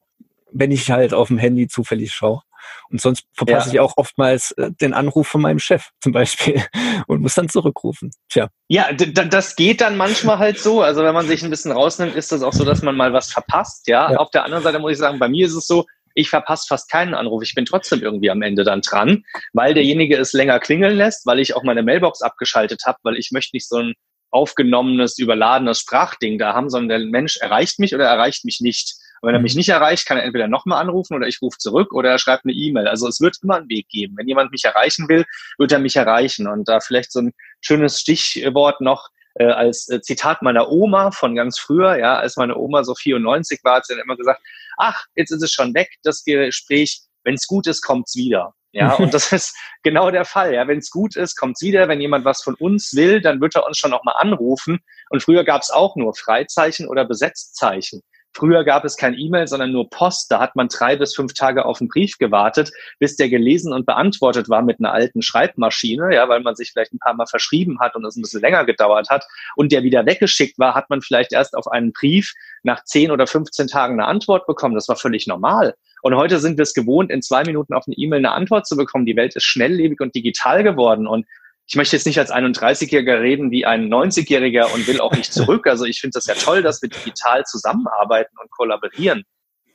wenn 0.52 0.70
ich 0.70 0.90
halt 0.90 1.14
auf 1.14 1.28
dem 1.28 1.38
Handy 1.38 1.66
zufällig 1.66 2.12
schaue. 2.12 2.42
Und 2.90 3.00
sonst 3.00 3.24
verpasse 3.32 3.68
ja. 3.68 3.74
ich 3.74 3.80
auch 3.80 3.94
oftmals 3.96 4.52
äh, 4.52 4.70
den 4.70 4.94
Anruf 4.94 5.26
von 5.26 5.40
meinem 5.40 5.58
Chef 5.58 5.88
zum 6.00 6.12
Beispiel 6.12 6.62
und 7.08 7.22
muss 7.22 7.34
dann 7.34 7.48
zurückrufen. 7.48 8.12
Tja. 8.28 8.48
Ja, 8.68 8.92
das 8.92 9.56
geht 9.56 9.80
dann 9.80 9.96
manchmal 9.96 10.38
halt 10.38 10.60
so. 10.60 10.80
Also 10.82 11.02
wenn 11.02 11.14
man 11.14 11.26
sich 11.26 11.42
ein 11.42 11.50
bisschen 11.50 11.72
rausnimmt, 11.72 12.14
ist 12.14 12.30
das 12.30 12.42
auch 12.42 12.52
so, 12.52 12.64
dass 12.64 12.82
man 12.82 12.96
mal 12.96 13.12
was 13.12 13.32
verpasst. 13.32 13.88
Ja, 13.88 14.12
ja. 14.12 14.18
auf 14.18 14.30
der 14.30 14.44
anderen 14.44 14.62
Seite 14.62 14.78
muss 14.78 14.92
ich 14.92 14.98
sagen, 14.98 15.18
bei 15.18 15.28
mir 15.28 15.46
ist 15.46 15.54
es 15.54 15.66
so, 15.66 15.86
ich 16.14 16.30
verpasse 16.30 16.66
fast 16.68 16.90
keinen 16.90 17.14
Anruf. 17.14 17.42
Ich 17.42 17.54
bin 17.54 17.64
trotzdem 17.64 18.02
irgendwie 18.02 18.30
am 18.30 18.42
Ende 18.42 18.64
dann 18.64 18.80
dran, 18.80 19.24
weil 19.52 19.74
derjenige 19.74 20.16
es 20.16 20.32
länger 20.32 20.60
klingeln 20.60 20.96
lässt, 20.96 21.26
weil 21.26 21.40
ich 21.40 21.54
auch 21.54 21.62
meine 21.62 21.82
Mailbox 21.82 22.22
abgeschaltet 22.22 22.82
habe, 22.86 22.98
weil 23.02 23.16
ich 23.16 23.30
möchte 23.32 23.56
nicht 23.56 23.68
so 23.68 23.78
ein 23.78 23.94
aufgenommenes, 24.30 25.18
überladenes 25.18 25.80
Sprachding 25.80 26.38
da 26.38 26.54
haben, 26.54 26.70
sondern 26.70 27.00
der 27.00 27.08
Mensch 27.10 27.36
erreicht 27.36 27.78
mich 27.78 27.94
oder 27.94 28.06
erreicht 28.06 28.44
mich 28.44 28.60
nicht. 28.60 28.94
Und 29.20 29.28
wenn 29.28 29.36
er 29.36 29.42
mich 29.42 29.54
nicht 29.54 29.68
erreicht, 29.68 30.06
kann 30.06 30.16
er 30.16 30.24
entweder 30.24 30.48
nochmal 30.48 30.80
anrufen 30.80 31.14
oder 31.14 31.28
ich 31.28 31.40
rufe 31.40 31.58
zurück 31.58 31.92
oder 31.92 32.10
er 32.10 32.18
schreibt 32.18 32.44
eine 32.44 32.54
E-Mail. 32.54 32.88
Also 32.88 33.06
es 33.06 33.20
wird 33.20 33.36
immer 33.42 33.56
einen 33.56 33.68
Weg 33.68 33.88
geben. 33.88 34.16
Wenn 34.16 34.26
jemand 34.26 34.50
mich 34.50 34.64
erreichen 34.64 35.08
will, 35.08 35.24
wird 35.58 35.70
er 35.70 35.78
mich 35.78 35.94
erreichen. 35.94 36.48
Und 36.48 36.68
da 36.68 36.80
vielleicht 36.80 37.12
so 37.12 37.20
ein 37.20 37.32
schönes 37.60 38.00
Stichwort 38.00 38.80
noch, 38.80 39.10
äh, 39.34 39.46
als 39.46 39.88
äh, 39.88 40.00
Zitat 40.00 40.42
meiner 40.42 40.70
Oma 40.70 41.10
von 41.10 41.34
ganz 41.34 41.58
früher, 41.58 41.96
ja, 41.98 42.16
als 42.16 42.36
meine 42.36 42.56
Oma 42.56 42.84
so 42.84 42.94
94 42.94 43.60
war, 43.62 43.76
hat 43.76 43.86
sie 43.86 43.94
dann 43.94 44.02
immer 44.02 44.16
gesagt, 44.16 44.42
ach, 44.76 45.04
jetzt 45.14 45.30
ist 45.30 45.42
es 45.42 45.52
schon 45.52 45.74
weg, 45.74 45.88
das 46.02 46.24
Gespräch, 46.24 47.00
wenn 47.24 47.34
es 47.34 47.46
gut 47.46 47.66
ist, 47.66 47.82
kommt's 47.82 48.16
wieder. 48.16 48.54
Ja, 48.72 48.94
und 48.98 49.12
das 49.14 49.32
ist 49.32 49.56
genau 49.82 50.10
der 50.10 50.24
Fall. 50.24 50.54
Ja, 50.54 50.66
wenn 50.66 50.78
es 50.78 50.90
gut 50.90 51.16
ist, 51.16 51.36
kommt's 51.36 51.62
wieder. 51.62 51.88
Wenn 51.88 52.00
jemand 52.00 52.24
was 52.24 52.42
von 52.42 52.54
uns 52.54 52.94
will, 52.94 53.20
dann 53.20 53.40
wird 53.40 53.54
er 53.54 53.66
uns 53.66 53.78
schon 53.78 53.90
noch 53.90 54.04
mal 54.04 54.12
anrufen. 54.12 54.80
Und 55.10 55.22
früher 55.22 55.44
gab 55.44 55.62
es 55.62 55.70
auch 55.70 55.94
nur 55.96 56.14
Freizeichen 56.14 56.88
oder 56.88 57.04
Besetzzeichen. 57.04 58.02
Früher 58.34 58.64
gab 58.64 58.84
es 58.84 58.96
kein 58.96 59.14
E-Mail, 59.14 59.46
sondern 59.46 59.72
nur 59.72 59.90
Post. 59.90 60.32
Da 60.32 60.40
hat 60.40 60.56
man 60.56 60.68
drei 60.68 60.96
bis 60.96 61.14
fünf 61.14 61.34
Tage 61.34 61.64
auf 61.66 61.80
einen 61.80 61.88
Brief 61.88 62.16
gewartet, 62.18 62.72
bis 62.98 63.16
der 63.16 63.28
gelesen 63.28 63.72
und 63.72 63.84
beantwortet 63.84 64.48
war 64.48 64.62
mit 64.62 64.78
einer 64.78 64.92
alten 64.92 65.20
Schreibmaschine, 65.20 66.14
ja, 66.14 66.28
weil 66.28 66.40
man 66.40 66.56
sich 66.56 66.72
vielleicht 66.72 66.94
ein 66.94 66.98
paar 66.98 67.14
Mal 67.14 67.26
verschrieben 67.26 67.78
hat 67.80 67.94
und 67.94 68.04
es 68.06 68.16
ein 68.16 68.22
bisschen 68.22 68.40
länger 68.40 68.64
gedauert 68.64 69.10
hat. 69.10 69.26
Und 69.54 69.70
der 69.70 69.82
wieder 69.82 70.06
weggeschickt 70.06 70.58
war, 70.58 70.74
hat 70.74 70.88
man 70.88 71.02
vielleicht 71.02 71.32
erst 71.32 71.54
auf 71.54 71.68
einen 71.68 71.92
Brief 71.92 72.32
nach 72.62 72.84
zehn 72.84 73.10
oder 73.10 73.26
15 73.26 73.68
Tagen 73.68 73.94
eine 73.94 74.06
Antwort 74.06 74.46
bekommen. 74.46 74.74
Das 74.74 74.88
war 74.88 74.96
völlig 74.96 75.26
normal. 75.26 75.74
Und 76.02 76.16
heute 76.16 76.40
sind 76.40 76.58
wir 76.58 76.62
es 76.62 76.74
gewohnt, 76.74 77.10
in 77.10 77.22
zwei 77.22 77.44
Minuten 77.44 77.74
auf 77.74 77.84
eine 77.86 77.96
E-Mail 77.96 78.18
eine 78.18 78.32
Antwort 78.32 78.66
zu 78.66 78.76
bekommen. 78.76 79.06
Die 79.06 79.16
Welt 79.16 79.36
ist 79.36 79.44
schnelllebig 79.44 80.00
und 80.00 80.14
digital 80.14 80.64
geworden. 80.64 81.06
Und 81.06 81.26
ich 81.66 81.76
möchte 81.76 81.96
jetzt 81.96 82.06
nicht 82.06 82.18
als 82.18 82.32
31-Jähriger 82.32 83.20
reden 83.20 83.50
wie 83.50 83.64
ein 83.64 83.88
90-Jähriger 83.88 84.72
und 84.72 84.86
will 84.86 85.00
auch 85.00 85.12
nicht 85.12 85.32
zurück. 85.32 85.66
Also 85.66 85.84
ich 85.84 86.00
finde 86.00 86.14
das 86.14 86.26
ja 86.26 86.34
toll, 86.34 86.62
dass 86.62 86.82
wir 86.82 86.88
digital 86.88 87.44
zusammenarbeiten 87.44 88.36
und 88.38 88.50
kollaborieren. 88.50 89.24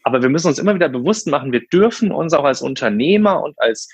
Aber 0.03 0.21
wir 0.21 0.29
müssen 0.29 0.47
uns 0.47 0.59
immer 0.59 0.75
wieder 0.75 0.89
bewusst 0.89 1.27
machen, 1.27 1.51
wir 1.51 1.67
dürfen 1.67 2.11
uns 2.11 2.33
auch 2.33 2.45
als 2.45 2.61
Unternehmer 2.61 3.41
und 3.43 3.59
als 3.59 3.89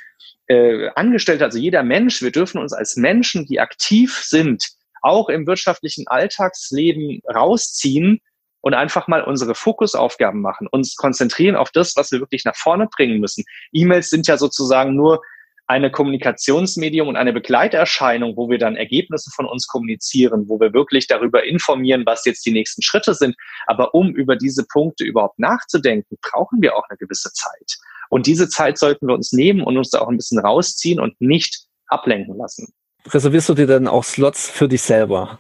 äh, 0.48 0.90
Angestellte, 0.96 1.44
also 1.44 1.58
jeder 1.58 1.82
Mensch, 1.82 2.22
wir 2.22 2.32
dürfen 2.32 2.60
uns 2.60 2.74
als 2.74 2.98
Menschen, 2.98 3.46
die 3.46 3.60
aktiv 3.60 4.22
sind, 4.24 4.68
auch 5.02 5.30
im 5.30 5.48
wirtschaftlichen 5.48 6.08
Alltagsleben 6.08 7.22
rausziehen 7.34 8.22
und 8.62 8.74
einfach 8.74 9.08
mal 9.08 9.24
unsere 9.24 9.56
Fokusaufgaben 9.56 10.42
machen, 10.42 10.68
uns 10.72 10.96
konzentrieren 10.96 11.56
auf 11.56 11.72
das, 11.72 11.96
was 11.96 12.12
wir 12.12 12.20
wirklich 12.20 12.46
nach 12.46 12.56
vorne 12.56 12.88
bringen 12.88 13.20
müssen. 13.20 13.44
E-Mails 13.72 14.10
sind 14.10 14.28
ja 14.28 14.38
sozusagen 14.38 14.96
nur 14.96 15.22
eine 15.74 15.90
Kommunikationsmedium 15.90 17.08
und 17.08 17.16
eine 17.16 17.34
Begleiterscheinung, 17.34 18.38
wo 18.38 18.48
wir 18.48 18.60
dann 18.60 18.76
Ergebnisse 18.76 19.32
von 19.36 19.48
uns 19.48 19.66
kommunizieren, 19.66 20.48
wo 20.48 20.60
wir 20.60 20.72
wirklich 20.72 21.08
darüber 21.08 21.44
informieren, 21.44 22.04
was 22.06 22.26
jetzt 22.26 22.46
die 22.46 22.52
nächsten 22.52 22.84
Schritte 22.84 23.16
sind. 23.16 23.36
Aber 23.66 23.96
um 23.96 24.14
über 24.16 24.36
diese 24.36 24.66
Punkte 24.72 25.04
überhaupt 25.04 25.40
nachzudenken, 25.40 26.16
brauchen 26.22 26.62
wir 26.62 26.78
auch 26.78 26.84
eine 26.90 26.98
gewisse 27.00 27.32
Zeit. 27.34 27.78
Und 28.10 28.28
diese 28.28 28.48
Zeit 28.50 28.78
sollten 28.78 29.08
wir 29.08 29.16
uns 29.16 29.34
nehmen 29.34 29.64
und 29.64 29.76
uns 29.76 29.90
da 29.90 30.02
auch 30.02 30.10
ein 30.10 30.18
bisschen 30.18 30.38
rausziehen 30.38 31.00
und 31.00 31.20
nicht 31.20 31.66
ablenken 31.88 32.38
lassen. 32.38 32.72
Reservierst 33.08 33.50
du 33.50 33.56
dir 33.56 33.66
dann 33.66 33.88
auch 33.88 34.04
Slots 34.04 34.48
für 34.48 34.68
dich 34.68 34.84
selber? 34.84 35.40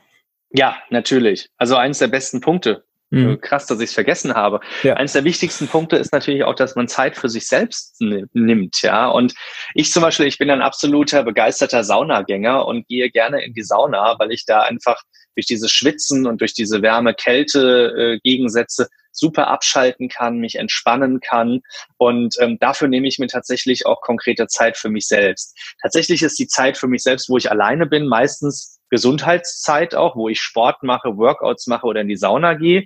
Ja, 0.49 0.77
natürlich. 0.89 1.49
Also 1.57 1.75
eines 1.75 1.99
der 1.99 2.07
besten 2.07 2.41
Punkte. 2.41 2.83
Mhm. 3.13 3.39
Krass, 3.41 3.67
dass 3.67 3.79
ich 3.79 3.89
es 3.89 3.93
vergessen 3.93 4.33
habe. 4.33 4.59
Ja. 4.81 4.95
Eines 4.95 5.13
der 5.13 5.23
wichtigsten 5.23 5.67
Punkte 5.67 5.97
ist 5.97 6.11
natürlich 6.11 6.43
auch, 6.43 6.55
dass 6.55 6.75
man 6.75 6.87
Zeit 6.87 7.15
für 7.15 7.29
sich 7.29 7.47
selbst 7.47 7.97
nimmt, 7.99 8.81
ja. 8.81 9.07
Und 9.07 9.35
ich 9.75 9.91
zum 9.91 10.01
Beispiel, 10.01 10.25
ich 10.25 10.39
bin 10.39 10.49
ein 10.49 10.63
absoluter 10.63 11.23
begeisterter 11.23 11.83
Saunagänger 11.83 12.65
und 12.65 12.87
gehe 12.87 13.11
gerne 13.11 13.43
in 13.43 13.53
die 13.53 13.61
Sauna, 13.61 14.15
weil 14.17 14.31
ich 14.31 14.45
da 14.45 14.61
einfach 14.61 14.99
durch 15.35 15.45
dieses 15.45 15.71
Schwitzen 15.71 16.25
und 16.25 16.41
durch 16.41 16.55
diese 16.55 16.81
Wärme-Kälte-Gegensätze 16.81 18.83
äh, 18.83 18.87
super 19.11 19.47
abschalten 19.47 20.09
kann, 20.09 20.39
mich 20.39 20.55
entspannen 20.55 21.19
kann. 21.19 21.61
Und 21.97 22.35
ähm, 22.39 22.57
dafür 22.59 22.87
nehme 22.87 23.07
ich 23.07 23.19
mir 23.19 23.27
tatsächlich 23.27 23.85
auch 23.85 24.01
konkrete 24.01 24.47
Zeit 24.47 24.75
für 24.75 24.89
mich 24.89 25.07
selbst. 25.07 25.55
Tatsächlich 25.83 26.23
ist 26.23 26.39
die 26.39 26.47
Zeit 26.47 26.79
für 26.79 26.87
mich 26.87 27.03
selbst, 27.03 27.29
wo 27.29 27.37
ich 27.37 27.51
alleine 27.51 27.85
bin, 27.85 28.07
meistens 28.07 28.79
Gesundheitszeit 28.93 29.95
auch, 29.95 30.15
wo 30.15 30.29
ich 30.29 30.39
Sport 30.39 30.83
mache, 30.83 31.17
Workouts 31.17 31.65
mache 31.65 31.87
oder 31.87 32.01
in 32.01 32.07
die 32.07 32.15
Sauna 32.15 32.53
gehe? 32.53 32.85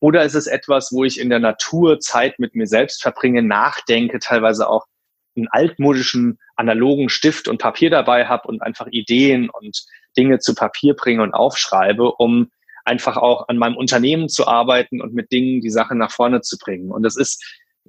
Oder 0.00 0.24
ist 0.24 0.34
es 0.34 0.48
etwas, 0.48 0.90
wo 0.90 1.04
ich 1.04 1.20
in 1.20 1.30
der 1.30 1.38
Natur 1.38 2.00
Zeit 2.00 2.40
mit 2.40 2.56
mir 2.56 2.66
selbst 2.66 3.00
verbringe, 3.00 3.40
nachdenke, 3.40 4.18
teilweise 4.18 4.68
auch 4.68 4.84
einen 5.36 5.46
altmodischen 5.46 6.40
analogen 6.56 7.08
Stift 7.08 7.46
und 7.46 7.58
Papier 7.58 7.88
dabei 7.88 8.26
habe 8.26 8.48
und 8.48 8.62
einfach 8.62 8.88
Ideen 8.90 9.48
und 9.48 9.84
Dinge 10.16 10.40
zu 10.40 10.56
Papier 10.56 10.94
bringe 10.94 11.22
und 11.22 11.34
aufschreibe, 11.34 12.10
um 12.16 12.50
einfach 12.84 13.16
auch 13.16 13.46
an 13.46 13.56
meinem 13.56 13.76
Unternehmen 13.76 14.28
zu 14.28 14.48
arbeiten 14.48 15.00
und 15.00 15.14
mit 15.14 15.30
Dingen 15.30 15.60
die 15.60 15.70
Sache 15.70 15.94
nach 15.94 16.10
vorne 16.10 16.40
zu 16.40 16.58
bringen. 16.58 16.90
Und 16.90 17.04
das 17.04 17.16
ist 17.16 17.44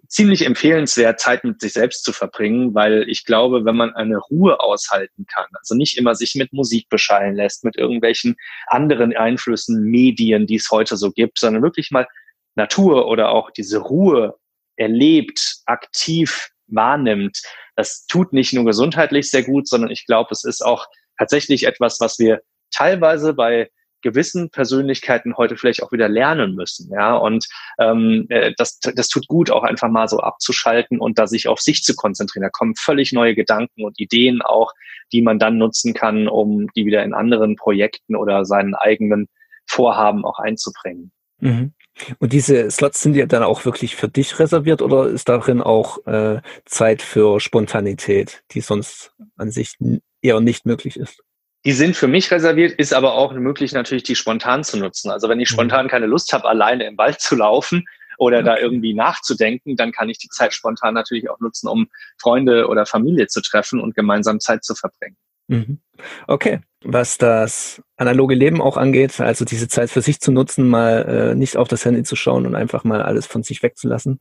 ziemlich 0.08 0.46
empfehlenswert, 0.46 1.20
Zeit 1.20 1.44
mit 1.44 1.62
sich 1.62 1.74
selbst 1.74 2.04
zu 2.04 2.14
verbringen, 2.14 2.74
weil 2.74 3.10
ich 3.10 3.26
glaube, 3.26 3.66
wenn 3.66 3.76
man 3.76 3.94
eine 3.96 4.18
Ruhe 4.18 4.60
aushalten 4.60 5.26
kann, 5.26 5.48
also 5.54 5.76
nicht 5.76 5.98
immer 5.98 6.16
sich 6.16 6.36
mit 6.36 6.54
Musik 6.54 6.90
beschallen 6.90 7.36
lässt, 7.36 7.64
mit 7.64 7.78
irgendwelchen 7.78 8.36
anderen 8.68 9.16
Einflüssen, 9.16 9.84
Medien, 9.84 10.48
die 10.48 10.56
es 10.56 10.70
heute 10.72 10.98
so 10.98 11.12
gibt, 11.12 11.40
sondern 11.40 11.64
wirklich 11.64 11.92
mal 11.92 12.08
Natur 12.56 13.08
oder 13.08 13.30
auch 13.30 13.52
diese 13.52 13.80
Ruhe 13.80 14.36
erlebt, 14.76 15.58
aktiv 15.66 16.50
wahrnimmt, 16.68 17.42
das 17.76 18.06
tut 18.08 18.34
nicht 18.34 18.54
nur 18.54 18.66
gesundheitlich 18.66 19.30
sehr 19.30 19.44
gut, 19.44 19.68
sondern 19.68 19.92
ich 19.92 20.06
glaube, 20.06 20.30
es 20.32 20.44
ist 20.44 20.62
auch 20.62 20.86
tatsächlich 21.18 21.66
etwas, 21.66 22.00
was 22.00 22.20
wir 22.20 22.42
teilweise 22.72 23.34
bei 23.34 23.70
gewissen 24.06 24.52
Persönlichkeiten 24.52 25.36
heute 25.36 25.58
vielleicht 25.58 25.82
auch 25.82 25.92
wieder 25.92 26.08
lernen 26.08 26.54
müssen. 26.54 26.92
Ja, 26.92 27.18
und 27.18 27.48
ähm, 27.80 28.28
äh, 28.30 28.54
das, 28.56 28.80
das 28.80 29.10
tut 29.10 29.28
gut, 29.28 29.50
auch 29.50 29.64
einfach 29.64 29.90
mal 29.90 30.08
so 30.08 30.20
abzuschalten 30.20 31.00
und 31.00 31.18
da 31.18 31.26
sich 31.26 31.48
auf 31.48 31.60
sich 31.60 31.82
zu 31.82 31.96
konzentrieren. 31.96 32.44
Da 32.44 32.50
kommen 32.50 32.76
völlig 32.76 33.14
neue 33.14 33.34
Gedanken 33.34 33.84
und 33.84 34.00
Ideen 34.00 34.44
auch, 34.44 34.74
die 35.12 35.24
man 35.24 35.40
dann 35.40 35.58
nutzen 35.58 35.96
kann, 35.96 36.28
um 36.28 36.68
die 36.76 36.86
wieder 36.86 37.04
in 37.04 37.16
anderen 37.16 37.56
Projekten 37.56 38.16
oder 38.16 38.46
seinen 38.46 38.76
eigenen 38.76 39.28
Vorhaben 39.66 40.24
auch 40.24 40.38
einzubringen. 40.38 41.12
Mhm. 41.40 41.74
Und 42.20 42.32
diese 42.32 42.70
Slots 42.70 43.02
sind 43.02 43.16
ja 43.16 43.26
dann 43.26 43.42
auch 43.42 43.66
wirklich 43.66 43.96
für 43.96 44.08
dich 44.08 44.38
reserviert 44.38 44.84
oder 44.84 45.08
ist 45.08 45.30
darin 45.30 45.62
auch 45.62 46.06
äh, 46.06 46.42
Zeit 46.66 47.02
für 47.02 47.40
Spontanität, 47.40 48.44
die 48.52 48.62
sonst 48.62 49.14
an 49.36 49.50
sich 49.50 49.76
eher 50.22 50.40
nicht 50.42 50.68
möglich 50.68 50.98
ist? 50.98 51.24
Die 51.66 51.72
sind 51.72 51.96
für 51.96 52.08
mich 52.08 52.32
reserviert, 52.32 52.74
ist 52.74 52.94
aber 52.94 53.16
auch 53.16 53.34
möglich, 53.34 53.74
natürlich 53.74 54.04
die 54.04 54.16
spontan 54.16 54.64
zu 54.64 54.78
nutzen. 54.78 55.10
Also 55.10 55.28
wenn 55.30 55.40
ich 55.40 55.50
mhm. 55.50 55.56
spontan 55.56 55.88
keine 55.88 56.06
Lust 56.06 56.32
habe, 56.32 56.48
alleine 56.48 56.86
im 56.86 56.98
Wald 56.98 57.20
zu 57.20 57.36
laufen 57.36 57.86
oder 58.18 58.38
okay. 58.38 58.46
da 58.46 58.58
irgendwie 58.58 58.94
nachzudenken, 58.94 59.76
dann 59.76 59.92
kann 59.92 60.08
ich 60.10 60.20
die 60.20 60.30
Zeit 60.30 60.54
spontan 60.54 60.94
natürlich 60.94 61.30
auch 61.30 61.40
nutzen, 61.40 61.68
um 61.68 61.88
Freunde 62.20 62.68
oder 62.68 62.86
Familie 62.86 63.28
zu 63.28 63.42
treffen 63.42 63.82
und 63.82 63.96
gemeinsam 63.96 64.40
Zeit 64.40 64.64
zu 64.64 64.76
verbringen. 64.76 65.18
Mhm. 65.48 65.80
Okay, 66.28 66.62
was 66.84 67.18
das 67.18 67.82
analoge 67.98 68.36
Leben 68.36 68.62
auch 68.62 68.78
angeht, 68.78 69.20
also 69.20 69.46
diese 69.46 69.68
Zeit 69.68 69.90
für 69.90 70.02
sich 70.02 70.20
zu 70.20 70.32
nutzen, 70.32 70.68
mal 70.68 71.32
äh, 71.32 71.36
nicht 71.36 71.58
auf 71.58 71.68
das 71.68 71.84
Handy 71.86 72.04
zu 72.04 72.16
schauen 72.16 72.46
und 72.46 72.56
einfach 72.56 72.84
mal 72.84 73.02
alles 73.02 73.26
von 73.26 73.44
sich 73.44 73.64
wegzulassen, 73.64 74.20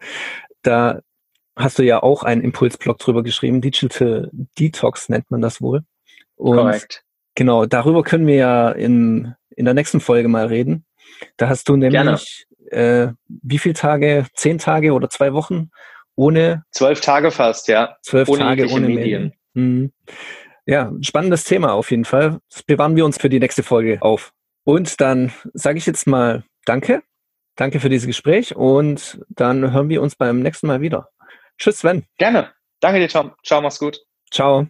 da 0.63 1.01
hast 1.57 1.79
du 1.79 1.83
ja 1.83 2.03
auch 2.03 2.23
einen 2.23 2.43
Impulsblog 2.43 2.99
drüber 2.99 3.23
geschrieben, 3.23 3.61
Digital 3.61 4.31
Detox 4.59 5.09
nennt 5.09 5.31
man 5.31 5.41
das 5.41 5.61
wohl. 5.61 5.83
Und 6.37 6.57
Korrekt. 6.57 7.04
Genau, 7.35 7.67
darüber 7.67 8.03
können 8.03 8.27
wir 8.27 8.37
ja 8.37 8.71
in, 8.71 9.35
in 9.51 9.65
der 9.65 9.75
nächsten 9.75 10.01
Folge 10.01 10.29
mal 10.29 10.47
reden. 10.47 10.85
Da 11.37 11.49
hast 11.49 11.69
du 11.69 11.77
nämlich 11.77 12.47
äh, 12.71 13.09
wie 13.29 13.59
viele 13.59 13.75
Tage? 13.75 14.27
Zehn 14.35 14.59
Tage 14.59 14.93
oder 14.93 15.09
zwei 15.09 15.33
Wochen 15.33 15.71
ohne? 16.17 16.65
Zwölf 16.71 17.01
Tage 17.01 17.31
fast, 17.31 17.69
ja. 17.69 17.97
Zwölf 18.03 18.29
ohne 18.29 18.41
Tage 18.41 18.69
ohne 18.69 18.89
Medien. 18.89 18.95
Medien. 18.95 19.33
Mhm. 19.55 19.93
Ja, 20.67 20.93
spannendes 21.03 21.45
Thema 21.45 21.73
auf 21.73 21.91
jeden 21.91 22.05
Fall. 22.05 22.39
Das 22.51 22.63
bewahren 22.63 22.97
wir 22.97 23.05
uns 23.05 23.19
für 23.19 23.29
die 23.29 23.41
nächste 23.41 23.63
Folge 23.63 24.01
auf. 24.01 24.33
Und 24.65 25.01
dann 25.01 25.33
sage 25.53 25.79
ich 25.79 25.87
jetzt 25.87 26.07
mal 26.07 26.43
Danke. 26.65 27.03
Danke 27.57 27.79
für 27.79 27.89
dieses 27.89 28.07
Gespräch 28.07 28.57
und 28.57 29.21
dann 29.29 29.73
hören 29.73 29.89
wir 29.89 30.03
uns 30.03 30.17
beim 30.17 30.41
nächsten 30.41 30.67
Mal 30.67 30.81
wieder. 30.81 31.11
Tschüss, 31.59 31.79
Sven. 31.79 32.05
Gerne. 32.19 32.53
Danke 32.81 32.99
dir, 32.99 33.09
Tom. 33.09 33.33
Ciao, 33.45 33.61
mach's 33.61 33.79
gut. 33.79 34.01
Ciao. 34.31 34.67